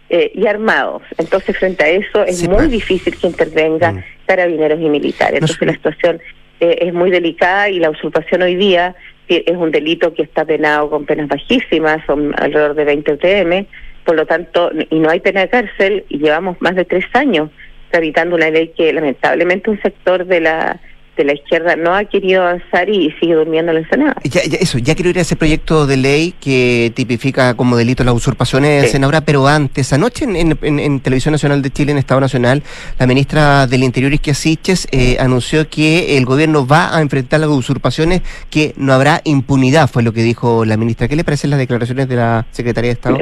[0.09, 1.02] eh, y armados.
[1.18, 2.70] Entonces, frente a eso, es muy pues.
[2.70, 4.04] difícil que intervengan mm.
[4.26, 5.40] carabineros y militares.
[5.40, 6.20] Entonces, la situación
[6.61, 8.94] eh, es muy delicada y la usurpación hoy día
[9.28, 13.66] es un delito que está penado con penas bajísimas, son alrededor de 20 UTM,
[14.04, 17.50] por lo tanto, y no hay pena de cárcel, y llevamos más de tres años
[17.90, 20.80] tramitando una ley que lamentablemente un sector de la
[21.24, 24.14] la izquierda no ha querido avanzar y sigue durmiendo en la Senado.
[24.24, 28.14] Ya, eso, ya quiero ir a ese proyecto de ley que tipifica como delito las
[28.14, 32.62] usurpaciones, senadora, pero antes, anoche en, Televisión Nacional de Chile, en Estado Nacional,
[32.98, 37.48] la ministra del Interior, Isquia Siches, eh, anunció que el gobierno va a enfrentar las
[37.48, 41.09] usurpaciones, que no habrá impunidad, fue lo que dijo la ministra.
[41.09, 43.18] ¿Qué le parecen las declaraciones de la Secretaría de Estado?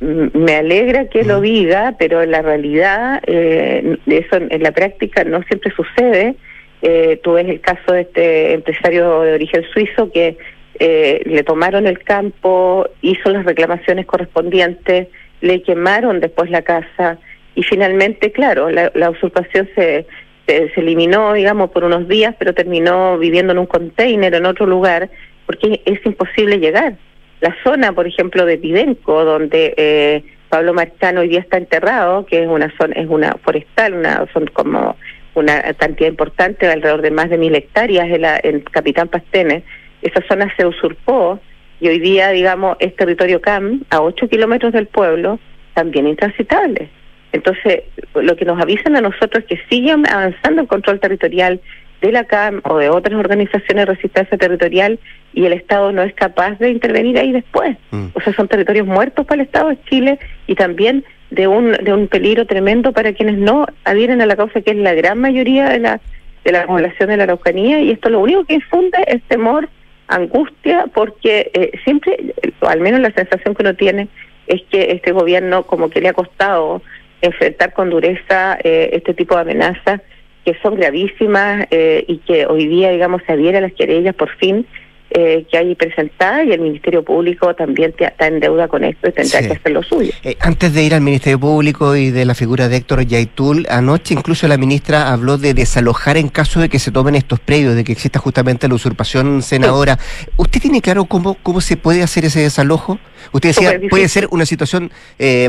[0.00, 5.42] Me, alegra que lo diga, pero en la realidad, eh, eso en la práctica no
[5.42, 6.36] siempre sucede.
[6.82, 10.36] Eh, tú ves el caso de este empresario de origen suizo que
[10.78, 15.08] eh, le tomaron el campo, hizo las reclamaciones correspondientes
[15.40, 17.18] le quemaron después la casa
[17.54, 20.06] y finalmente, claro, la, la usurpación se,
[20.46, 25.10] se, eliminó, digamos, por unos días, pero terminó viviendo en un container en otro lugar
[25.46, 26.96] porque es imposible llegar.
[27.40, 32.42] La zona, por ejemplo, de Pidenco, donde eh, Pablo Marchano hoy día está enterrado, que
[32.42, 34.96] es una zona, es una forestal, una son como
[35.34, 39.62] una cantidad importante, alrededor de más de mil hectáreas en, la, en Capitán Pastene,
[40.02, 41.40] esa zona se usurpó
[41.80, 45.38] y hoy día, digamos, es territorio CAM, a 8 kilómetros del pueblo,
[45.74, 46.88] también intransitable.
[47.32, 47.82] Entonces,
[48.14, 51.60] lo que nos avisan a nosotros es que siguen avanzando el control territorial
[52.00, 54.98] de la CAM o de otras organizaciones de resistencia territorial
[55.32, 57.76] y el Estado no es capaz de intervenir ahí después.
[57.90, 58.06] Mm.
[58.14, 61.92] O sea, son territorios muertos para el Estado de Chile y también de un, de
[61.92, 65.68] un peligro tremendo para quienes no adhieren a la causa, que es la gran mayoría
[65.68, 66.00] de la,
[66.44, 69.68] de la población de la Araucanía, y esto lo único que infunde es temor,
[70.08, 74.08] angustia, porque eh, siempre, o al menos la sensación que uno tiene,
[74.46, 76.82] es que este gobierno como que le ha costado
[77.20, 80.00] enfrentar con dureza eh, este tipo de amenazas
[80.44, 84.34] que son gravísimas eh, y que hoy día, digamos, se adhiere a las querellas por
[84.36, 84.66] fin
[85.10, 89.12] eh, que hay presentada y el Ministerio Público también está en deuda con esto y
[89.12, 90.12] tendrá que hacer lo suyo.
[90.22, 94.14] Eh, antes de ir al Ministerio Público y de la figura de Héctor Yaitul, anoche
[94.14, 97.84] incluso la ministra habló de desalojar en caso de que se tomen estos predios, de
[97.84, 99.98] que exista justamente la usurpación senadora.
[100.36, 102.98] ¿Usted tiene claro cómo, cómo se puede hacer ese desalojo?
[103.32, 105.48] Usted decía, puede ser una situación eh,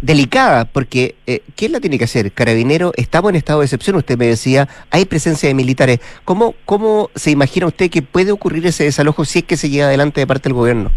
[0.00, 2.32] delicada, porque eh, ¿quién la tiene que hacer?
[2.32, 6.00] Carabinero, estamos en estado de excepción, usted me decía, hay presencia de militares.
[6.24, 9.86] ¿Cómo, ¿Cómo se imagina usted que puede ocurrir ese desalojo si es que se lleva
[9.86, 10.90] adelante de parte del gobierno?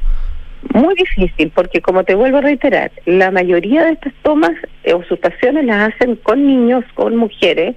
[0.73, 4.51] Muy difícil, porque como te vuelvo a reiterar, la mayoría de estas tomas
[4.91, 7.75] o usurpaciones las hacen con niños, con mujeres,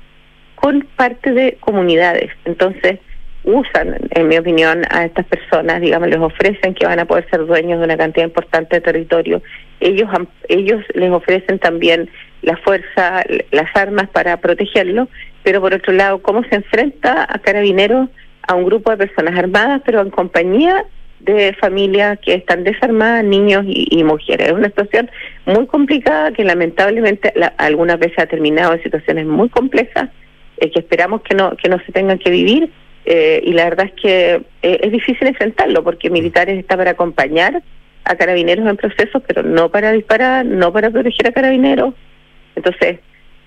[0.57, 2.31] con parte de comunidades.
[2.44, 2.98] Entonces,
[3.44, 7.46] usan, en mi opinión, a estas personas, digamos, les ofrecen que van a poder ser
[7.46, 9.42] dueños de una cantidad importante de territorio.
[9.81, 10.09] Ellos,
[10.48, 12.09] ellos les ofrecen también
[12.42, 15.09] la fuerza, las armas para protegerlo,
[15.42, 18.09] pero por otro lado, ¿cómo se enfrenta a carabineros
[18.46, 20.85] a un grupo de personas armadas, pero en compañía
[21.20, 24.48] de familias que están desarmadas, niños y, mujeres?
[24.48, 25.11] Es una situación
[25.46, 30.11] muy complicada que lamentablemente algunas veces ha terminado en situaciones muy complejas
[30.57, 32.70] eh, que esperamos que no, que no se tengan que vivir
[33.05, 37.62] eh, y la verdad es que eh, es difícil enfrentarlo porque militares está para acompañar
[38.05, 41.94] a carabineros en procesos, pero no para disparar, no para proteger a carabineros.
[42.57, 42.98] Entonces,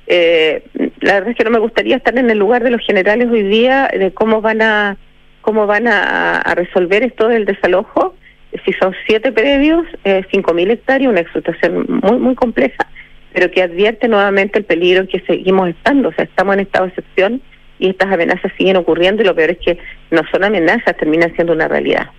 [0.07, 0.63] eh,
[1.01, 3.43] la verdad es que no me gustaría estar en el lugar de los generales hoy
[3.43, 4.97] día de cómo van a
[5.41, 8.15] cómo van a, resolver esto del desalojo.
[8.65, 12.87] Si son siete predios, eh, cinco mil hectáreas, una explotación muy muy compleja,
[13.33, 16.09] pero que advierte nuevamente el peligro en que seguimos estando.
[16.09, 17.41] O sea, estamos en estado de excepción
[17.79, 19.77] y estas amenazas siguen ocurriendo y lo peor es que
[20.11, 22.09] no son amenazas, terminan siendo una realidad.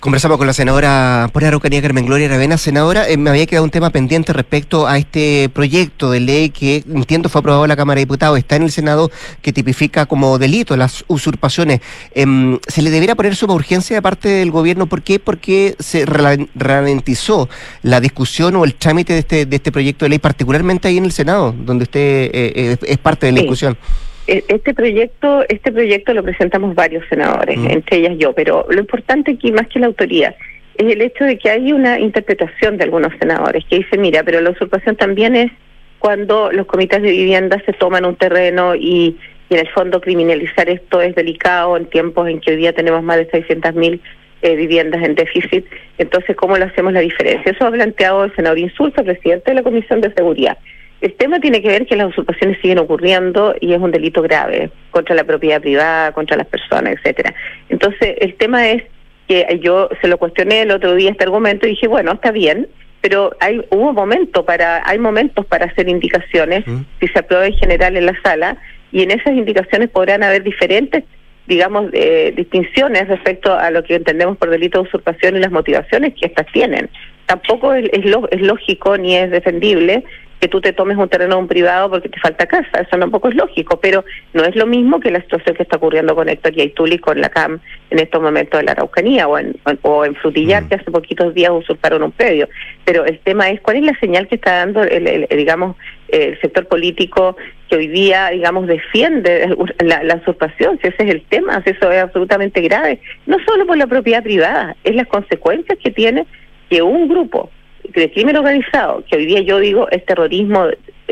[0.00, 2.58] Conversamos con la senadora por Araucanía Carmen Gloria Aravena.
[2.58, 6.84] Senadora, eh, me había quedado un tema pendiente respecto a este proyecto de ley que
[6.86, 10.38] entiendo fue aprobado en la Cámara de Diputados, está en el Senado, que tipifica como
[10.38, 11.80] delito las usurpaciones.
[12.14, 14.86] Em, ¿Se le debiera poner suma urgencia de parte del gobierno?
[14.86, 15.18] ¿Por qué?
[15.18, 17.48] Porque se ralentizó
[17.82, 21.06] la discusión o el trámite de este, de este proyecto de ley, particularmente ahí en
[21.06, 23.78] el Senado, donde usted eh, eh, es parte de la discusión.
[24.26, 27.70] E, este proyecto, este proyecto lo presentamos varios senadores, mm.
[27.70, 30.34] entre ellas yo, pero lo importante aquí, más que la autoría,
[30.76, 34.40] es el hecho de que hay una interpretación de algunos senadores que dice, mira, pero
[34.40, 35.50] la usurpación también es
[35.98, 39.16] cuando los comités de vivienda se toman un terreno y,
[39.48, 43.18] en el fondo criminalizar esto es delicado en tiempos en que hoy día tenemos más
[43.18, 44.00] de 600.000 mil
[44.42, 45.64] eh, viviendas en déficit.
[45.98, 47.52] Entonces, ¿cómo lo hacemos la diferencia?
[47.52, 50.58] Eso ha planteado el senador Insulza, presidente de la Comisión de Seguridad.
[51.00, 54.70] El tema tiene que ver que las usurpaciones siguen ocurriendo y es un delito grave
[54.90, 57.34] contra la propiedad privada, contra las personas, etcétera.
[57.68, 58.82] Entonces, el tema es
[59.28, 62.68] que yo se lo cuestioné el otro día este argumento y dije, bueno, está bien,
[63.00, 66.64] pero hay hubo momento para hay momentos para hacer indicaciones
[66.98, 68.56] si se aprueba en general en la sala
[68.90, 71.04] y en esas indicaciones podrán haber diferentes
[71.46, 76.14] digamos eh, distinciones respecto a lo que entendemos por delito de usurpación y las motivaciones
[76.14, 76.90] que estas tienen
[77.26, 80.02] tampoco es, es, es lógico ni es defendible
[80.40, 83.34] que tú te tomes un terreno un privado porque te falta casa, eso tampoco es
[83.34, 86.98] lógico, pero no es lo mismo que la situación que está ocurriendo con Héctor y
[86.98, 90.68] con la CAM en estos momentos de la Araucanía o en, o en Frutillar, mm.
[90.68, 92.48] que hace poquitos días usurparon un predio.
[92.84, 95.76] Pero el tema es cuál es la señal que está dando, el, digamos,
[96.08, 97.36] el sector político
[97.68, 102.02] que hoy día, digamos, defiende la, usurpación, si ese es el tema, si eso es
[102.02, 106.26] absolutamente grave, no solo por la propiedad privada, es las consecuencias que tiene
[106.70, 107.50] que un grupo
[107.94, 110.66] de crimen organizado, que hoy día yo digo es terrorismo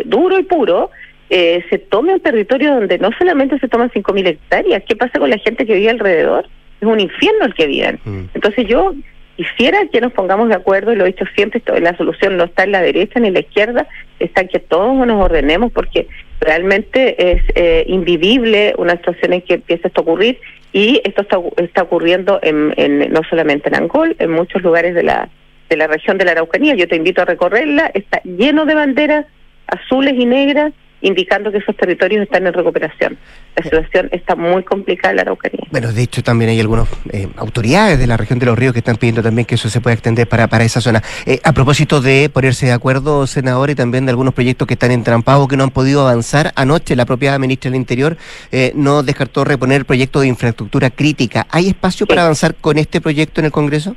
[0.04, 0.90] duro y puro,
[1.30, 5.30] eh, se tome un territorio donde no solamente se toman 5.000 hectáreas, ¿qué pasa con
[5.30, 6.46] la gente que vive alrededor?
[6.80, 7.98] Es un infierno el que viven.
[8.04, 8.24] Mm.
[8.34, 8.94] Entonces yo
[9.36, 12.64] quisiera que nos pongamos de acuerdo, y lo he dicho siempre, la solución no está
[12.64, 13.88] en la derecha ni en la izquierda,
[14.20, 16.06] está en que todos nos ordenemos porque
[16.40, 20.38] realmente es eh, invivible una situación en que empieza esto a ocurrir
[20.72, 25.02] y esto está, está ocurriendo en, en, no solamente en Angol, en muchos lugares de
[25.02, 25.28] la,
[25.74, 26.74] de la región de la Araucanía.
[26.74, 29.26] Yo te invito a recorrerla, está lleno de banderas
[29.66, 33.18] azules y negras indicando que esos territorios están en recuperación.
[33.56, 35.66] La situación está muy complicada en la Araucanía.
[35.70, 38.78] Bueno, de hecho también hay algunas eh, autoridades de la región de los ríos que
[38.78, 41.02] están pidiendo también que eso se pueda extender para, para esa zona.
[41.26, 44.92] Eh, a propósito de ponerse de acuerdo, senador, y también de algunos proyectos que están
[44.92, 48.16] entrampados, que no han podido avanzar, anoche la propia ministra del Interior
[48.50, 51.46] eh, no descartó reponer el proyecto de infraestructura crítica.
[51.50, 53.94] ¿Hay espacio para avanzar con este proyecto en el Congreso?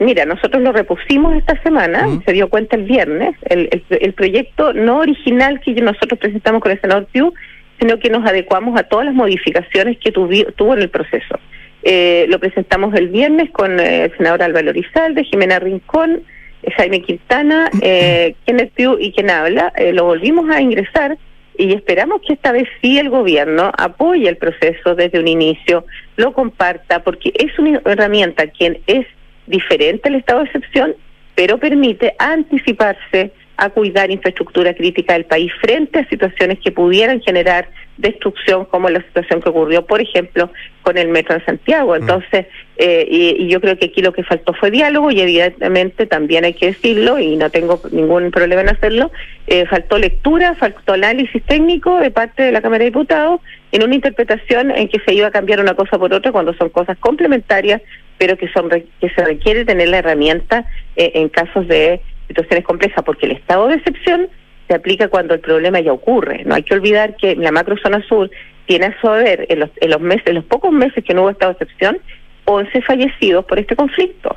[0.00, 5.00] Mira, nosotros lo repusimos esta semana, se dio cuenta el viernes, el, el, proyecto no
[5.00, 7.34] original que nosotros presentamos con el senador Piu,
[7.78, 11.38] sino que nos adecuamos a todas las modificaciones que tuvo en el proceso.
[11.82, 16.22] Eh, lo presentamos el viernes con eh, el senador Álvaro Rizalde, Jimena Rincón,
[16.62, 19.70] eh, Jaime Quintana, eh, Kenneth Piu y quien habla.
[19.76, 21.18] Eh, lo volvimos a ingresar
[21.58, 25.84] y esperamos que esta vez sí el gobierno apoye el proceso desde un inicio,
[26.16, 29.06] lo comparta, porque es una herramienta que es
[29.46, 30.94] diferente al estado de excepción,
[31.34, 37.68] pero permite anticiparse a cuidar infraestructura crítica del país frente a situaciones que pudieran generar
[37.98, 41.92] destrucción, como la situación que ocurrió, por ejemplo, con el metro de Santiago.
[41.92, 41.96] Mm.
[41.96, 42.46] Entonces,
[42.78, 46.54] eh, y, yo creo que aquí lo que faltó fue diálogo y evidentemente también hay
[46.54, 49.12] que decirlo, y no tengo ningún problema en hacerlo,
[49.46, 53.40] eh, faltó lectura, faltó análisis técnico de parte de la Cámara de Diputados
[53.72, 56.70] en una interpretación en que se iba a cambiar una cosa por otra cuando son
[56.70, 57.80] cosas complementarias
[58.20, 63.02] pero que, son, que se requiere tener la herramienta eh, en casos de situaciones complejas,
[63.02, 64.28] porque el estado de excepción
[64.68, 66.44] se aplica cuando el problema ya ocurre.
[66.44, 68.30] No hay que olvidar que la macrozona sur
[68.66, 71.22] tiene a su haber, en los, en los meses, en los pocos meses que no
[71.22, 71.98] hubo estado de excepción,
[72.44, 74.36] 11 fallecidos por este conflicto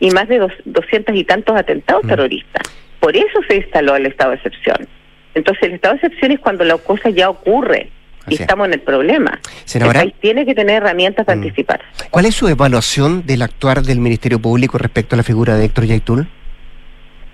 [0.00, 2.08] y más de dos, doscientos y tantos atentados mm.
[2.08, 2.62] terroristas.
[2.98, 4.88] Por eso se instaló el estado de excepción.
[5.36, 7.90] Entonces, el estado de excepción es cuando la cosa ya ocurre
[8.28, 9.38] y estamos en el problema.
[9.64, 11.42] Senadora, el tiene que tener herramientas para mm.
[11.42, 11.80] anticipar.
[12.10, 15.86] ¿Cuál es su evaluación del actuar del Ministerio Público respecto a la figura de Héctor
[15.86, 16.28] Yaitul?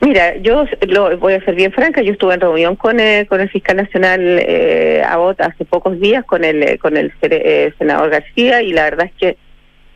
[0.01, 3.41] Mira, yo lo voy a ser bien franca, yo estuve en reunión con el, con
[3.41, 8.11] el fiscal nacional eh, Abot hace pocos días con el eh, con el eh, senador
[8.11, 9.37] García y la verdad es que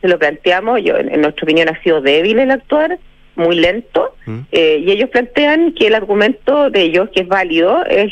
[0.01, 2.97] se lo planteamos, yo en, nuestra opinión ha sido débil el actuar,
[3.35, 4.39] muy lento, mm.
[4.51, 8.11] eh, y ellos plantean que el argumento de ellos, que es válido, es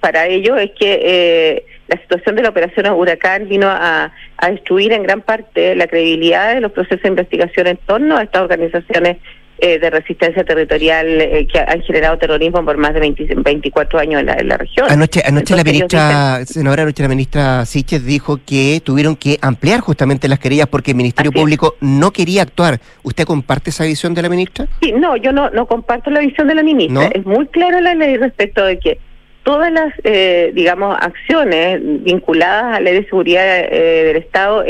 [0.00, 4.92] para ello es que eh, la situación de la operación Huracán vino a, a, destruir
[4.92, 9.18] en gran parte la credibilidad de los procesos de investigación en torno a estas organizaciones
[9.64, 13.14] eh, de resistencia territorial eh, que han generado terrorismo por más de
[13.44, 14.90] 24 años en la, en la región.
[14.90, 20.26] Anoche, anoche la ministra, senadora, anoche la ministra Siches dijo que tuvieron que ampliar justamente
[20.26, 22.80] las querellas porque el Ministerio Público no quería actuar.
[23.04, 24.66] ¿Usted comparte esa visión de la ministra?
[24.80, 27.10] Sí, no, yo no, no comparto la visión de la ministra.
[27.14, 28.98] Es muy clara la ley respecto de que
[29.42, 34.64] todas las, eh, digamos, acciones vinculadas a la ley de seguridad eh, del Estado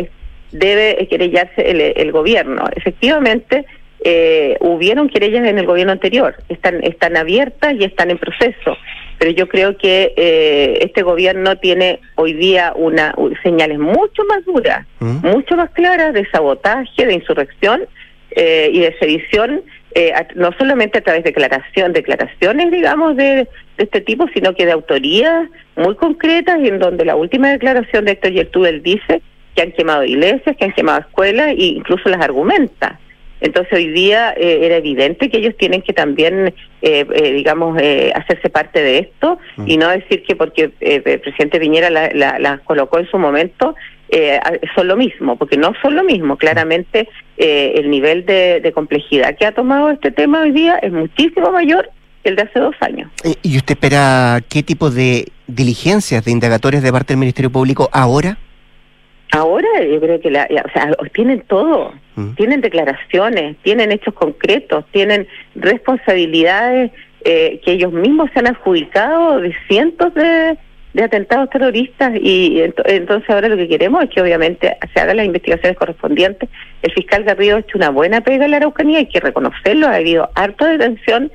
[0.51, 2.65] debe querellarse el, el gobierno.
[2.77, 3.65] Efectivamente,
[4.05, 8.77] eh, hubieron querellas en el gobierno anterior, están, están abiertas y están en proceso,
[9.19, 13.15] pero yo creo que eh, este gobierno tiene hoy día una
[13.45, 15.25] señales mucho más duras, ¿Mm?
[15.29, 17.83] mucho más claras de sabotaje, de insurrección
[18.33, 19.63] eh, y de sedición
[19.95, 24.73] eh, no solamente a través de declaración, declaraciones, digamos, de, este tipo, sino que de
[24.73, 29.23] autorías muy concretas, y en donde la última declaración de Héctor Yertúbel dice
[29.55, 32.99] que han quemado iglesias, que han quemado escuelas, e incluso las argumenta.
[33.43, 38.13] Entonces hoy día eh, era evidente que ellos tienen que también, eh, eh digamos, eh,
[38.15, 39.65] hacerse parte de esto mm.
[39.69, 43.75] y no decir que porque el presidente Piñera las la, colocó en su momento
[44.77, 46.37] son lo mismo, porque no son lo mismo.
[46.37, 51.91] Claramente el nivel de, complejidad que ha tomado este tema hoy día es muchísimo mayor
[52.23, 53.11] que el de hace dos años.
[53.43, 58.39] ¿Y usted espera qué tipo de diligencias, de indagatorias de parte del Ministerio Público ahora?
[59.33, 62.35] Ahora yo creo que la, o sea, tienen todo, mm.
[62.35, 66.93] tienen declaraciones, tienen hechos concretos, tienen responsabilidades
[67.25, 70.59] eh, que ellos mismos se han adjudicado de cientos de,
[71.01, 75.79] atentados terroristas y entonces ahora lo que queremos es que obviamente se hagan las investigaciones
[75.79, 76.51] correspondientes.
[76.83, 79.95] El fiscal Garrido ha hecho una buena pega en la Araucanía, hay que reconocerlo, ha
[79.95, 81.33] habido harta detención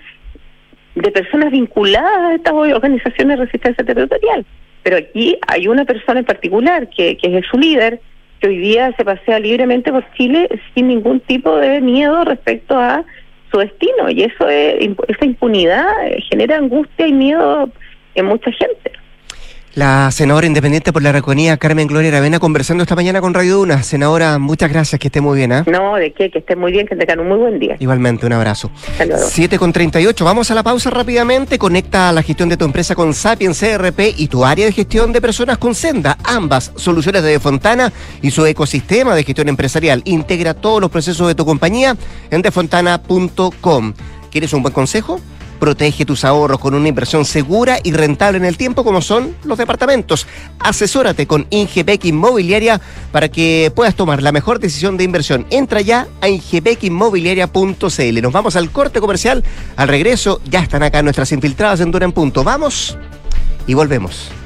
[0.93, 4.45] de personas vinculadas a estas organizaciones de resistencia territorial.
[4.83, 7.99] Pero aquí hay una persona en particular que, que es su líder,
[8.39, 13.03] que hoy día se pasea libremente por Chile sin ningún tipo de miedo respecto a
[13.51, 14.09] su destino.
[14.09, 15.87] Y eso es, esa impunidad
[16.29, 17.69] genera angustia y miedo
[18.15, 18.91] en mucha gente.
[19.77, 23.83] La senadora independiente por la Reconía, Carmen Gloria Aravena, conversando esta mañana con Radio Duna.
[23.83, 25.51] Senadora, muchas gracias, que esté muy bien.
[25.51, 25.63] ¿eh?
[25.67, 27.75] No, de qué, que esté muy bien, que tengan un muy buen día.
[27.77, 28.71] Igualmente, un abrazo.
[28.97, 29.27] Luego.
[29.27, 31.59] 7 con 38, vamos a la pausa rápidamente.
[31.59, 35.21] Conecta la gestión de tu empresa con Sapiens CRP y tu área de gestión de
[35.21, 36.17] personas con Senda.
[36.23, 40.01] Ambas soluciones de Defontana y su ecosistema de gestión empresarial.
[40.05, 41.95] Integra todos los procesos de tu compañía
[42.31, 43.93] en defontana.com.
[44.31, 45.21] ¿Quieres un buen consejo?
[45.59, 49.57] Protege tus ahorros con una inversión segura y rentable en el tiempo como son los
[49.57, 50.27] departamentos.
[50.59, 52.79] Asesórate con Ingebec Inmobiliaria
[53.11, 55.45] para que puedas tomar la mejor decisión de inversión.
[55.49, 58.21] Entra ya a ingebecinmobiliaria.cl.
[58.21, 59.43] Nos vamos al corte comercial.
[59.75, 62.43] Al regreso ya están acá nuestras infiltradas en Dura en Punto.
[62.43, 62.97] Vamos
[63.65, 64.36] y volvemos.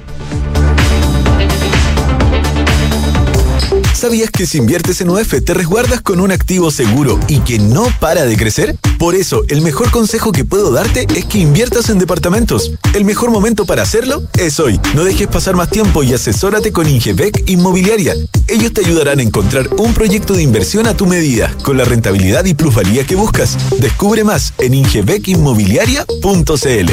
[3.93, 7.88] ¿Sabías que si inviertes en UF te resguardas con un activo seguro y que no
[7.99, 8.76] para de crecer?
[8.97, 12.74] Por eso, el mejor consejo que puedo darte es que inviertas en departamentos.
[12.93, 14.80] El mejor momento para hacerlo es hoy.
[14.95, 18.15] No dejes pasar más tiempo y asesórate con Ingebec Inmobiliaria.
[18.47, 22.45] Ellos te ayudarán a encontrar un proyecto de inversión a tu medida, con la rentabilidad
[22.45, 23.57] y plusvalía que buscas.
[23.80, 26.91] Descubre más en ingebecinmobiliaria.cl.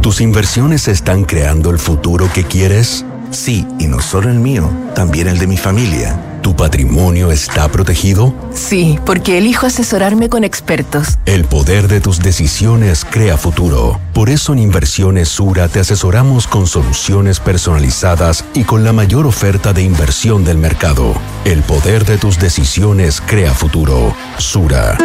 [0.00, 3.04] ¿Tus inversiones están creando el futuro que quieres?
[3.30, 6.20] Sí, y no solo el mío, también el de mi familia.
[6.42, 8.34] ¿Tu patrimonio está protegido?
[8.54, 11.18] Sí, porque elijo asesorarme con expertos.
[11.26, 14.00] El poder de tus decisiones crea futuro.
[14.14, 19.72] Por eso en Inversiones Sura te asesoramos con soluciones personalizadas y con la mayor oferta
[19.72, 21.14] de inversión del mercado.
[21.44, 24.14] El poder de tus decisiones crea futuro.
[24.38, 24.96] Sura.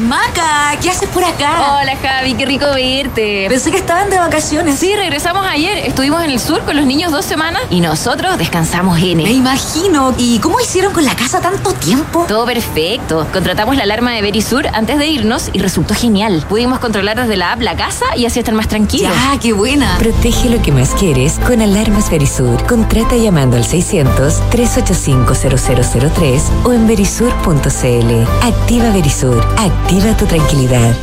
[0.00, 1.76] Maca, ¿qué haces por acá?
[1.78, 3.44] Hola Javi, qué rico verte.
[3.50, 4.78] Pensé que estaban de vacaciones.
[4.78, 5.76] Sí, regresamos ayer.
[5.76, 10.14] Estuvimos en el sur con los niños dos semanas y nosotros descansamos en Me imagino.
[10.16, 12.24] ¿Y cómo hicieron con la casa tanto tiempo?
[12.26, 13.26] Todo perfecto.
[13.30, 16.46] Contratamos la alarma de Verisur antes de irnos y resultó genial.
[16.48, 19.12] Pudimos controlar desde la app la casa y así estar más tranquilos.
[19.12, 19.98] Ya, qué buena.
[19.98, 22.64] Protege lo que más quieres con alarmas Verisur.
[22.66, 28.24] Contrata llamando al 600-385-0003 o en verisur.cl.
[28.42, 29.46] Activa Verisur.
[29.58, 30.94] Activa tu tranquilidad.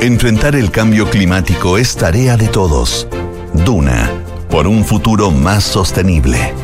[0.00, 3.08] Enfrentar el cambio climático es tarea de todos.
[3.52, 4.08] Duna,
[4.48, 6.54] por un futuro más sostenible.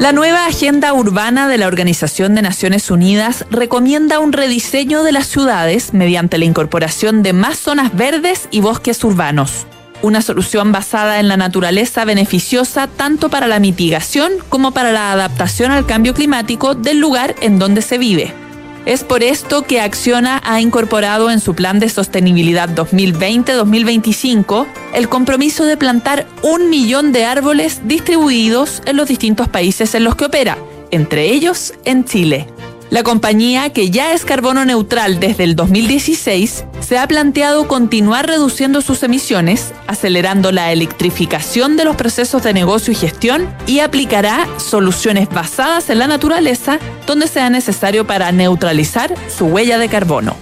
[0.00, 5.28] La nueva Agenda Urbana de la Organización de Naciones Unidas recomienda un rediseño de las
[5.28, 9.66] ciudades mediante la incorporación de más zonas verdes y bosques urbanos.
[10.02, 15.70] Una solución basada en la naturaleza beneficiosa tanto para la mitigación como para la adaptación
[15.70, 18.47] al cambio climático del lugar en donde se vive.
[18.86, 25.64] Es por esto que Acciona ha incorporado en su plan de sostenibilidad 2020-2025 el compromiso
[25.64, 30.56] de plantar un millón de árboles distribuidos en los distintos países en los que opera,
[30.90, 32.46] entre ellos en Chile.
[32.90, 38.80] La compañía, que ya es carbono neutral desde el 2016, se ha planteado continuar reduciendo
[38.80, 45.28] sus emisiones, acelerando la electrificación de los procesos de negocio y gestión y aplicará soluciones
[45.28, 50.34] basadas en la naturaleza donde sea necesario para neutralizar su huella de carbono.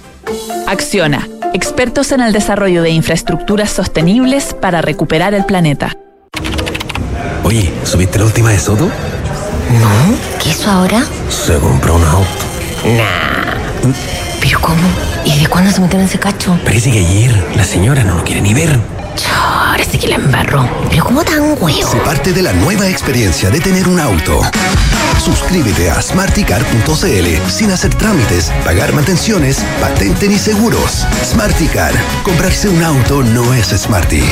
[0.68, 5.97] Acciona, expertos en el desarrollo de infraestructuras sostenibles para recuperar el planeta.
[7.42, 8.88] Oye, ¿subiste la última de Soto?
[9.81, 11.05] No, ¿qué hizo ahora?
[11.29, 12.29] Se compró un auto.
[12.85, 13.93] Nah.
[14.41, 14.83] ¿Pero cómo?
[15.24, 16.59] ¿Y de cuándo se metió en ese cacho?
[16.64, 18.79] Parece que ayer la señora no lo quiere ni ver.
[19.35, 20.68] Ahora sí que la embarró.
[20.89, 21.91] ¿Pero cómo tan huevo?
[21.91, 24.41] Se parte de la nueva experiencia de tener un auto.
[25.22, 31.05] Suscríbete a smarticar.cl sin hacer trámites, pagar mantenciones, patente ni seguros.
[31.24, 31.93] Smarticar.
[32.22, 34.22] Comprarse un auto no es smarty.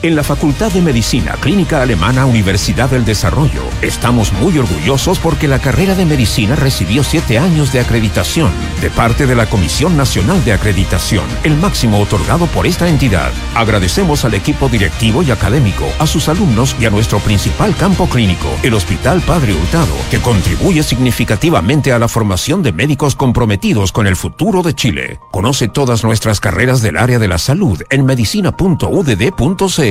[0.00, 5.58] En la Facultad de Medicina Clínica Alemana Universidad del Desarrollo estamos muy orgullosos porque la
[5.58, 10.52] carrera de medicina recibió siete años de acreditación de parte de la Comisión Nacional de
[10.52, 13.32] Acreditación, el máximo otorgado por esta entidad.
[13.56, 18.46] Agradecemos al equipo directivo y académico, a sus alumnos y a nuestro principal campo clínico,
[18.62, 24.14] el Hospital Padre Hurtado, que contribuye significativamente a la formación de médicos comprometidos con el
[24.14, 25.18] futuro de Chile.
[25.32, 29.87] Conoce todas nuestras carreras del área de la salud en medicina.udd.cl.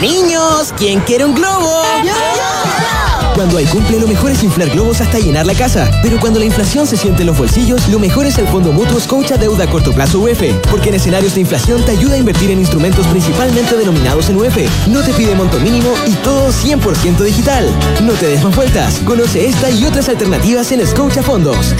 [0.00, 1.82] Niños, ¿quién quiere un globo?
[3.34, 5.90] Cuando hay cumple, lo mejor es inflar globos hasta llenar la casa.
[6.02, 9.00] Pero cuando la inflación se siente en los bolsillos, lo mejor es el Fondo Mutuo
[9.00, 10.42] Scotia Deuda a Corto Plazo UF.
[10.70, 14.58] Porque en escenarios de inflación te ayuda a invertir en instrumentos principalmente denominados en UF.
[14.88, 17.64] No te pide monto mínimo y todo 100% digital.
[18.02, 19.00] No te des más vueltas.
[19.04, 21.74] Conoce esta y otras alternativas en Scotia Fondos.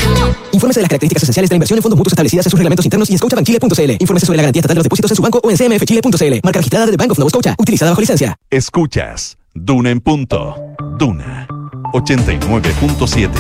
[0.53, 2.87] Infórmese de las características esenciales de la inversión en fondos mutuos establecidas en sus reglamentos
[2.87, 3.97] internos y en scotiabankchile.cl.
[4.01, 6.41] Infórmese sobre la garantía estatal de los depósitos en su banco o en cmfchile.cl.
[6.43, 7.55] Marca registrada de Bank of Nova Scotia.
[7.59, 8.37] Utilizada bajo licencia.
[8.51, 10.57] Escuchas Duna en punto.
[10.99, 11.47] Duna
[11.93, 13.31] 89.7.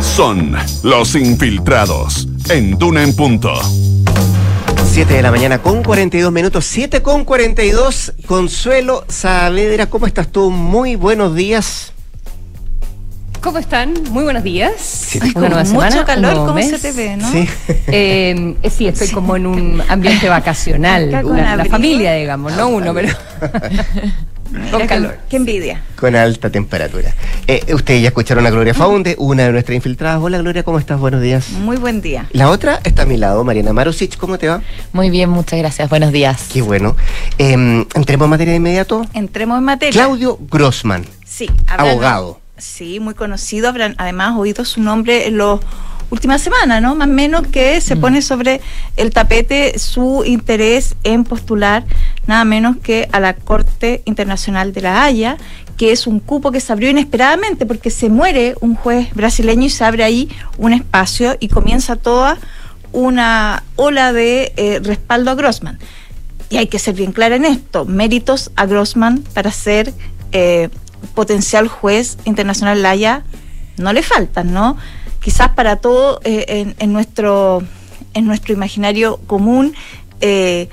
[0.00, 3.52] Son los infiltrados en Duna en Punto.
[4.90, 8.14] 7 de la mañana con 42 minutos, 7 con 42.
[8.26, 10.50] Consuelo Saavedra, ¿cómo estás tú?
[10.50, 11.92] Muy buenos días.
[13.40, 13.94] ¿Cómo están?
[14.10, 15.16] Muy buenos días.
[15.20, 17.30] Ay, Una nueva con semana, mucho calor, ¿cómo se te ve, no?
[17.30, 17.48] Sí.
[17.90, 21.10] Eh, eh, sí, estoy como en un ambiente vacacional.
[21.10, 23.08] La, familia, digamos, no uno, pero.
[24.70, 25.18] con calor.
[25.28, 25.80] Qué envidia.
[25.96, 27.14] Con alta temperatura.
[27.46, 30.20] Eh, ustedes ya escucharon a Gloria Faunde, una de nuestras infiltradas.
[30.20, 30.98] Hola Gloria, ¿cómo estás?
[30.98, 31.50] Buenos días.
[31.50, 32.26] Muy buen día.
[32.32, 34.60] La otra está a mi lado, Mariana Marusic, ¿cómo te va?
[34.92, 35.88] Muy bien, muchas gracias.
[35.88, 36.46] Buenos días.
[36.52, 36.96] Qué bueno.
[37.38, 37.52] Eh,
[37.94, 39.06] entremos en materia de inmediato.
[39.14, 39.92] Entremos en materia.
[39.92, 42.40] Claudio Grossman, Sí, abogado.
[42.58, 43.68] Sí, muy conocido.
[43.68, 45.60] Habrán además oído su nombre en las
[46.10, 46.94] últimas semanas, ¿no?
[46.96, 48.60] Más o menos que se pone sobre
[48.96, 51.84] el tapete su interés en postular
[52.26, 55.36] nada menos que a la Corte Internacional de la Haya,
[55.76, 59.70] que es un cupo que se abrió inesperadamente porque se muere un juez brasileño y
[59.70, 62.38] se abre ahí un espacio y comienza toda
[62.92, 65.78] una ola de eh, respaldo a Grossman.
[66.50, 69.92] Y hay que ser bien clara en esto, méritos a Grossman para ser
[70.32, 70.70] eh,
[71.14, 73.24] potencial juez internacional la Haya
[73.76, 74.76] no le faltan, ¿no?
[75.20, 77.62] Quizás para todo eh, en, en nuestro
[78.14, 79.74] en nuestro imaginario común
[80.20, 80.68] eh,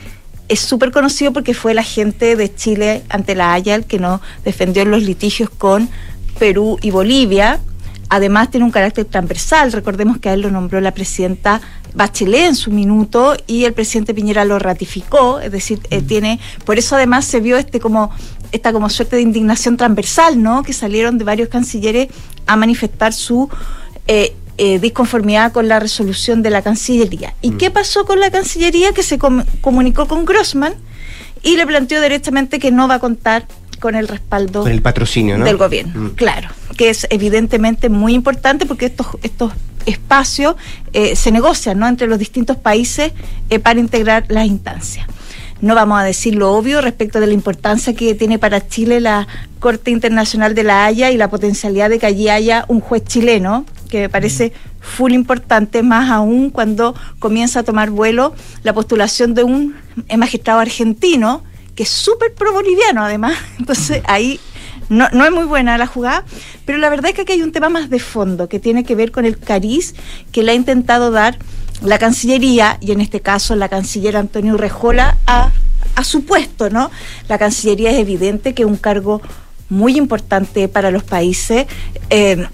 [0.48, 4.22] es súper conocido porque fue el agente de Chile ante la Haya el que nos
[4.44, 5.90] defendió en los litigios con
[6.38, 7.60] Perú y Bolivia.
[8.10, 9.72] Además tiene un carácter transversal.
[9.72, 11.62] Recordemos que a él lo nombró la presidenta
[11.96, 15.40] Bachelet en su minuto y el presidente Piñera lo ratificó.
[15.40, 18.12] Es decir, eh, tiene, por eso además se vio este como
[18.56, 20.64] esta como suerte de indignación transversal, ¿no?
[20.64, 22.08] Que salieron de varios cancilleres
[22.48, 23.50] a manifestar su
[24.08, 27.34] eh, eh, disconformidad con la resolución de la Cancillería.
[27.42, 28.94] ¿Y qué pasó con la Cancillería?
[28.94, 30.74] Que se com- comunicó con Grossman
[31.44, 33.46] y le planteó directamente que no va a contar
[33.80, 35.46] con el respaldo Con el patrocinio, ¿no?
[35.46, 35.94] del gobierno.
[36.00, 36.10] Mm.
[36.16, 36.48] Claro,
[36.78, 39.52] que es evidentemente muy importante porque estos, estos
[39.86, 40.56] espacios
[40.94, 41.88] eh, se negocian ¿no?
[41.88, 43.12] entre los distintos países
[43.50, 45.06] eh, para integrar las instancias.
[45.62, 49.28] No vamos a decir lo obvio respecto de la importancia que tiene para Chile la
[49.60, 53.66] Corte Internacional de la Haya y la potencialidad de que allí haya un juez chileno,
[53.90, 54.52] que me parece
[54.82, 59.76] full importante, más aún cuando comienza a tomar vuelo la postulación de un
[60.10, 61.44] eh, magistrado argentino,
[61.74, 63.38] que es súper pro-boliviano además.
[63.60, 64.40] Entonces ahí
[64.90, 66.26] no, no es muy buena la jugada,
[66.66, 68.94] pero la verdad es que aquí hay un tema más de fondo que tiene que
[68.94, 69.96] ver con el cariz
[70.32, 71.40] que le ha intentado dar
[71.82, 75.52] la Cancillería, y en este caso la canciller Antonio Rejola, a,
[75.96, 76.92] a su puesto, ¿no?
[77.28, 79.22] La Cancillería es evidente que es un cargo
[79.70, 81.66] muy importante para los países.
[82.10, 82.48] eh,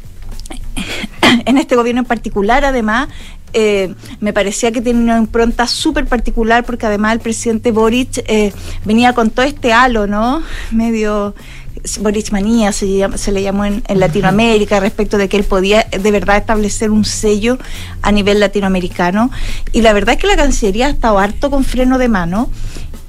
[1.45, 3.09] en este gobierno en particular, además,
[3.53, 8.53] eh, me parecía que tenía una impronta súper particular porque además el presidente Boric eh,
[8.85, 10.41] venía con todo este halo, ¿no?
[10.71, 11.35] Medio
[11.99, 15.83] Boric manía se, llama- se le llamó en, en Latinoamérica respecto de que él podía
[15.91, 17.57] de verdad establecer un sello
[18.01, 19.31] a nivel latinoamericano.
[19.71, 22.49] Y la verdad es que la Cancillería ha estado harto con freno de mano.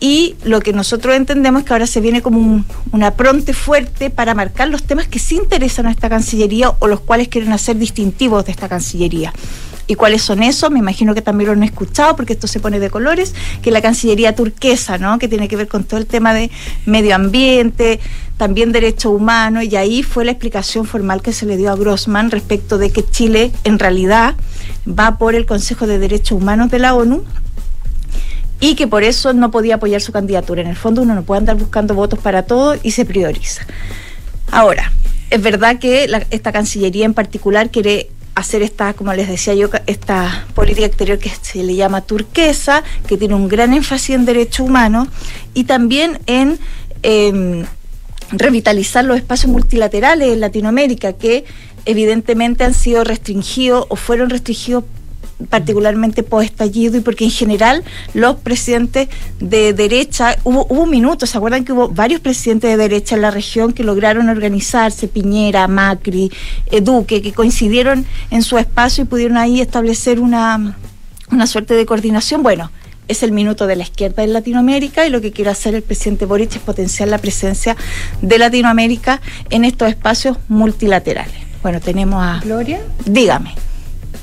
[0.00, 4.10] Y lo que nosotros entendemos es que ahora se viene como un, un apronte fuerte
[4.10, 7.76] para marcar los temas que sí interesan a esta Cancillería o los cuales quieren hacer
[7.78, 9.32] distintivos de esta Cancillería.
[9.92, 10.70] ¿Y cuáles son esos?
[10.70, 13.82] Me imagino que también lo han escuchado porque esto se pone de colores, que la
[13.82, 15.18] Cancillería turquesa, ¿no?
[15.18, 16.50] Que tiene que ver con todo el tema de
[16.86, 18.00] medio ambiente,
[18.38, 22.30] también derechos humanos, y ahí fue la explicación formal que se le dio a Grossman
[22.30, 24.34] respecto de que Chile en realidad
[24.88, 27.22] va por el Consejo de Derechos Humanos de la ONU
[28.60, 30.62] y que por eso no podía apoyar su candidatura.
[30.62, 33.66] En el fondo uno no puede andar buscando votos para todo y se prioriza.
[34.50, 34.90] Ahora,
[35.28, 40.46] es verdad que esta Cancillería en particular quiere hacer esta, como les decía yo, esta
[40.54, 45.08] política exterior que se le llama turquesa, que tiene un gran énfasis en derechos humanos
[45.54, 46.58] y también en
[47.02, 47.64] em,
[48.30, 51.44] revitalizar los espacios multilaterales en Latinoamérica que
[51.84, 54.84] evidentemente han sido restringidos o fueron restringidos
[55.48, 59.08] particularmente por estallido y porque en general los presidentes
[59.40, 63.30] de derecha, hubo, hubo minutos, ¿se acuerdan que hubo varios presidentes de derecha en la
[63.30, 66.30] región que lograron organizarse, Piñera, Macri,
[66.66, 70.76] eh, Duque, que coincidieron en su espacio y pudieron ahí establecer una,
[71.30, 72.42] una suerte de coordinación?
[72.42, 72.70] Bueno,
[73.08, 76.24] es el minuto de la izquierda en Latinoamérica y lo que quiere hacer el presidente
[76.24, 77.76] Boric es potenciar la presencia
[78.20, 79.20] de Latinoamérica
[79.50, 81.34] en estos espacios multilaterales.
[81.62, 82.40] Bueno, tenemos a...
[82.42, 82.80] Gloria.
[83.04, 83.54] Dígame.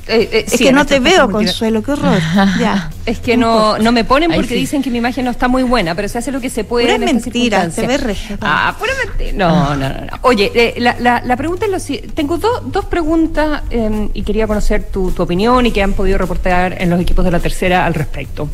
[0.10, 2.20] Eh, eh, Es que no te veo, Consuelo, qué horror.
[2.60, 2.90] Ya.
[3.06, 4.56] Es que no, no me ponen porque sí.
[4.56, 6.86] dicen que mi imagen no está muy buena, pero se hace lo que se puede.
[6.86, 8.02] Pura en mentira, te ves.
[8.42, 9.32] Ah, pura mentira.
[9.38, 10.02] No, no, no.
[10.02, 10.08] no.
[10.24, 12.12] Oye, eh, la, la, la pregunta es lo siguiente.
[12.14, 16.18] Tengo do- dos preguntas eh, y quería conocer tu, tu opinión y que han podido
[16.18, 18.50] reportar en los equipos de la tercera al respecto.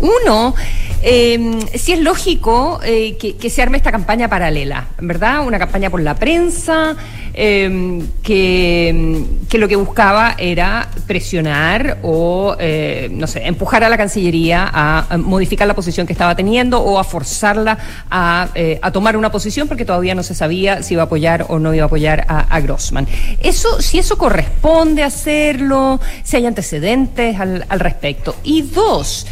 [0.00, 0.54] Uno,
[1.02, 5.46] eh, si es lógico eh, que, se arme esta campaña paralela, ¿verdad?
[5.46, 6.96] Una campaña por la prensa
[7.38, 13.98] eh, que, que lo que buscaba era presionar o, eh, no sé, empujar a la
[13.98, 17.76] Cancillería a, modificar la posición que estaba teniendo o a forzarla
[18.10, 21.44] a, eh, a tomar una posición porque todavía no se sabía si iba a apoyar
[21.48, 23.06] o no iba a apoyar a, Grossman.
[23.42, 28.34] Eso, si eso corresponde hacerlo, si hay antecedentes al respecto.
[28.42, 29.26] Y dos,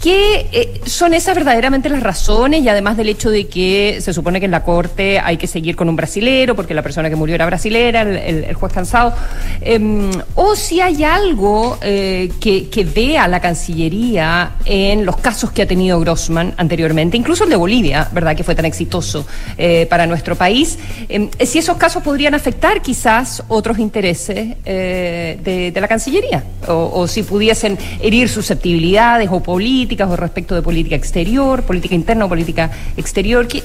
[0.00, 4.40] ¿Qué eh, son esas verdaderamente las razones y además del hecho de que se supone
[4.40, 7.34] que en la corte hay que seguir con un brasilero porque la persona que murió
[7.34, 9.12] era brasilera, el, el- juez cansado?
[9.60, 15.66] Em, o si hay algo eh, que, vea la Cancillería en los casos que ha
[15.66, 18.34] tenido Grossman anteriormente, incluso el de Bolivia, ¿verdad?
[18.34, 19.26] Que fue tan exitoso
[19.58, 20.78] eh, para nuestro país.
[21.10, 27.06] Em, si esos casos podrían afectar quizás otros intereses de, de la Cancillería o, o
[27.06, 32.70] si pudiesen herir susceptibilidades o políticas o respecto de política exterior, política interna o política
[32.96, 33.46] exterior.
[33.48, 33.62] ¿Qué,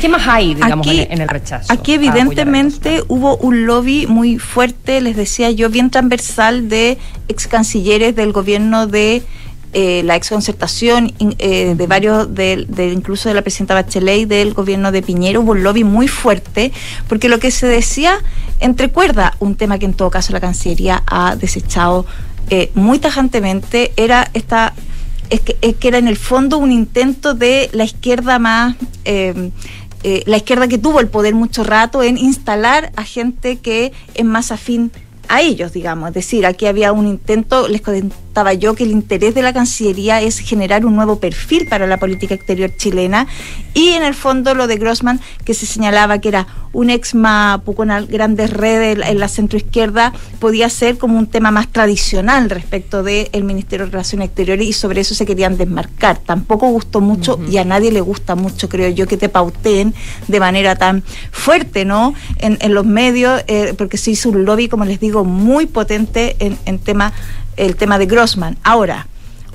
[0.00, 1.72] qué más hay, digamos, Aquí- en, en el rechazo?
[1.72, 6.68] Aquí a apoyar a evidentemente hubo un lobby muy fuerte, les decía yo, bien transversal
[6.68, 6.98] de
[7.28, 9.22] ex cancilleres del gobierno de
[9.72, 14.20] eh, la ex concertación, in- eh, de varios, de, de- incluso de la presidenta Bachelet
[14.20, 16.72] y del gobierno de Piñero, hubo un lobby muy fuerte,
[17.08, 18.18] porque lo que se decía
[18.60, 22.06] entrecuerda un tema que en todo caso la Cancillería ha desechado
[22.48, 24.72] eh, muy tajantemente, era esta
[25.30, 29.50] es que, es que era en el fondo un intento de la izquierda más, eh,
[30.02, 34.24] eh, la izquierda que tuvo el poder mucho rato en instalar a gente que es
[34.24, 34.92] más afín
[35.28, 36.08] a ellos, digamos.
[36.08, 40.20] Es decir, aquí había un intento, les comentaba yo que el interés de la Cancillería
[40.20, 43.26] es generar un nuevo perfil para la política exterior chilena
[43.74, 46.46] y en el fondo lo de Grossman, que se señalaba que era
[46.76, 51.68] un ex Mapu con grandes redes en la centroizquierda, podía ser como un tema más
[51.68, 56.18] tradicional respecto del Ministerio de Relaciones Exteriores y sobre eso se querían desmarcar.
[56.18, 59.94] Tampoco gustó mucho y a nadie le gusta mucho, creo yo, que te pauteen
[60.28, 61.02] de manera tan
[61.32, 62.12] fuerte, ¿no?
[62.40, 66.36] En, en los medios, eh, porque se hizo un lobby, como les digo, muy potente
[66.40, 67.14] en, en tema,
[67.56, 68.58] el tema de Grossman.
[68.62, 69.06] Ahora,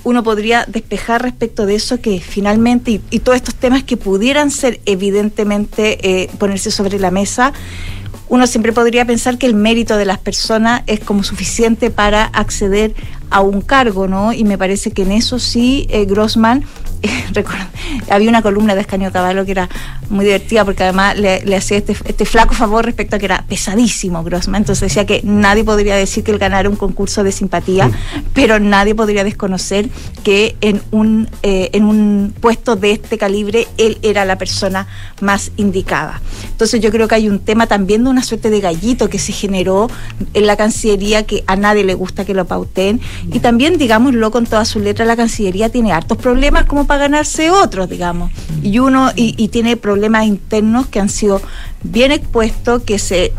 [0.04, 4.52] uno podría despejar respecto de eso que finalmente, y, y todos estos temas que pudieran
[4.52, 7.54] ser evidentemente eh, ponerse sobre la mesa,
[8.32, 12.96] uno siempre podría pensar que el mérito de las personas es como suficiente para acceder
[13.30, 14.32] a un cargo, ¿no?
[14.32, 16.64] Y me parece que en eso sí, eh, Grossman,
[17.34, 17.66] recuerdo,
[18.10, 19.70] había una columna de Escaño Caballo que era
[20.10, 23.44] muy divertida porque además le, le hacía este, este flaco favor respecto a que era
[23.48, 27.90] pesadísimo Grossman, entonces decía que nadie podría decir que él ganara un concurso de simpatía,
[28.34, 29.90] pero nadie podría desconocer
[30.24, 34.88] que en un, eh, en un puesto de este calibre él era la persona
[35.22, 36.22] más indicada.
[36.52, 39.32] Entonces yo creo que hay un tema también de una suerte de gallito que se
[39.32, 39.90] generó
[40.34, 43.02] en la Cancillería que a nadie le gusta que lo pauten.
[43.32, 47.50] Y también digámoslo con toda su letra la Cancillería tiene hartos problemas como para ganarse
[47.50, 51.42] otros digamos y uno y, tiene problemas internos que han sido
[51.84, 53.32] bien expuestos que se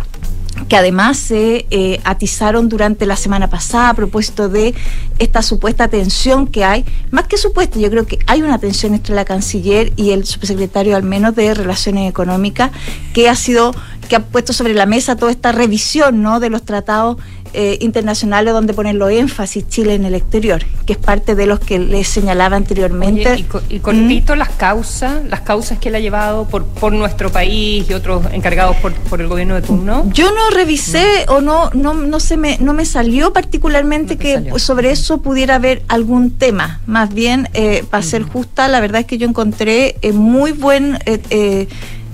[0.71, 4.75] que además se eh, atizaron durante la semana pasada a propósito de
[5.19, 9.15] esta supuesta tensión que hay, más que supuesta, yo creo que hay una tensión entre
[9.15, 12.71] la canciller y el subsecretario al menos de Relaciones Económicas,
[13.13, 13.75] que ha sido,
[14.09, 16.39] que ha puesto sobre la mesa toda esta revisión ¿no?
[16.39, 17.17] de los tratados
[17.55, 21.61] eh, internacionales donde ponen los énfasis Chile en el exterior, que es parte de los
[21.61, 23.29] que les señalaba anteriormente.
[23.31, 26.93] Oye, y, co- y cortito las causas, las causas que él ha llevado por, por
[26.93, 30.09] nuestro país y otros encargados por, por el gobierno de turno.
[30.13, 34.91] Yo no revisé o no no no se me no me salió particularmente que sobre
[34.91, 36.81] eso pudiera haber algún tema.
[36.87, 40.99] Más bien, eh, para ser justa, la verdad es que yo encontré eh, muy buen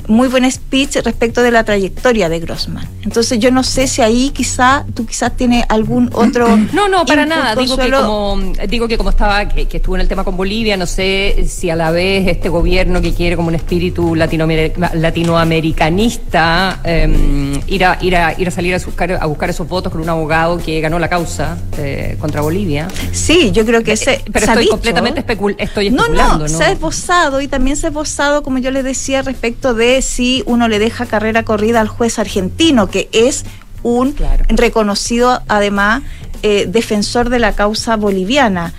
[0.09, 2.87] muy buen speech respecto de la trayectoria de Grossman.
[3.03, 7.25] Entonces yo no sé si ahí quizá tú quizás tienes algún otro No, no, para
[7.27, 7.55] nada.
[7.55, 8.39] Digo que, como,
[8.69, 11.71] digo que como estaba, que, que estuvo en el tema con Bolivia, no sé si
[11.71, 17.99] a la vez este gobierno que quiere como un espíritu latinoamer- latinoamericanista eh, ir, a,
[18.01, 20.81] ir, a, ir a salir a buscar, a buscar esos votos con un abogado que
[20.81, 22.89] ganó la causa eh, contra Bolivia.
[23.13, 24.73] Sí, yo creo que ese Eh, Pero se ha estoy dicho.
[24.73, 26.59] completamente especul estoy No, especulando, no, ¿no?
[26.59, 30.43] se ha esbozado y también se ha esbozado, como yo le decía, respecto de si
[30.47, 33.45] uno le deja carrera corrida al juez argentino, que es
[33.83, 34.15] un
[34.49, 36.03] reconocido, además,
[36.43, 38.73] eh, defensor de la causa boliviana.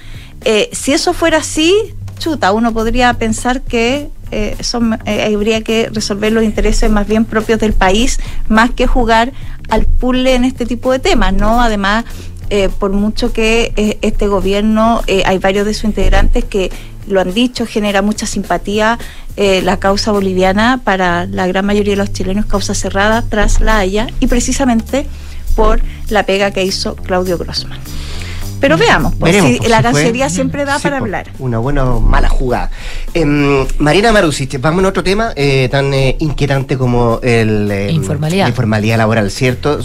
[0.46, 1.76] Eh, si eso fuera así,
[2.18, 7.60] chuta, uno podría pensar que eh, son, habría que resolver los intereses más bien propios
[7.60, 9.34] del país, más que jugar
[9.70, 11.62] al puzzle en este tipo de temas, ¿no?
[11.62, 12.06] Además,
[12.80, 16.72] por mucho que este gobierno, hay varios de sus integrantes que
[17.08, 18.98] lo han dicho, genera mucha simpatía
[19.38, 23.78] eh, la causa boliviana para la gran mayoría de los chilenos, causa cerrada tras la
[23.80, 25.08] Haya y precisamente
[25.56, 27.80] por la pega que hizo Claudio Grossman.
[28.62, 31.32] Pero veamos, pues, Veremos, si pues, la fue- Cancillería siempre da Sí, para hablar.
[31.40, 32.70] Una buena o mala jugada.
[33.14, 38.44] Em, Marina Marusic, vamos a otro tema eh, tan eh, inquietante como el, eh, Informalidad.
[38.44, 39.78] la informalidad laboral, ¿cierto?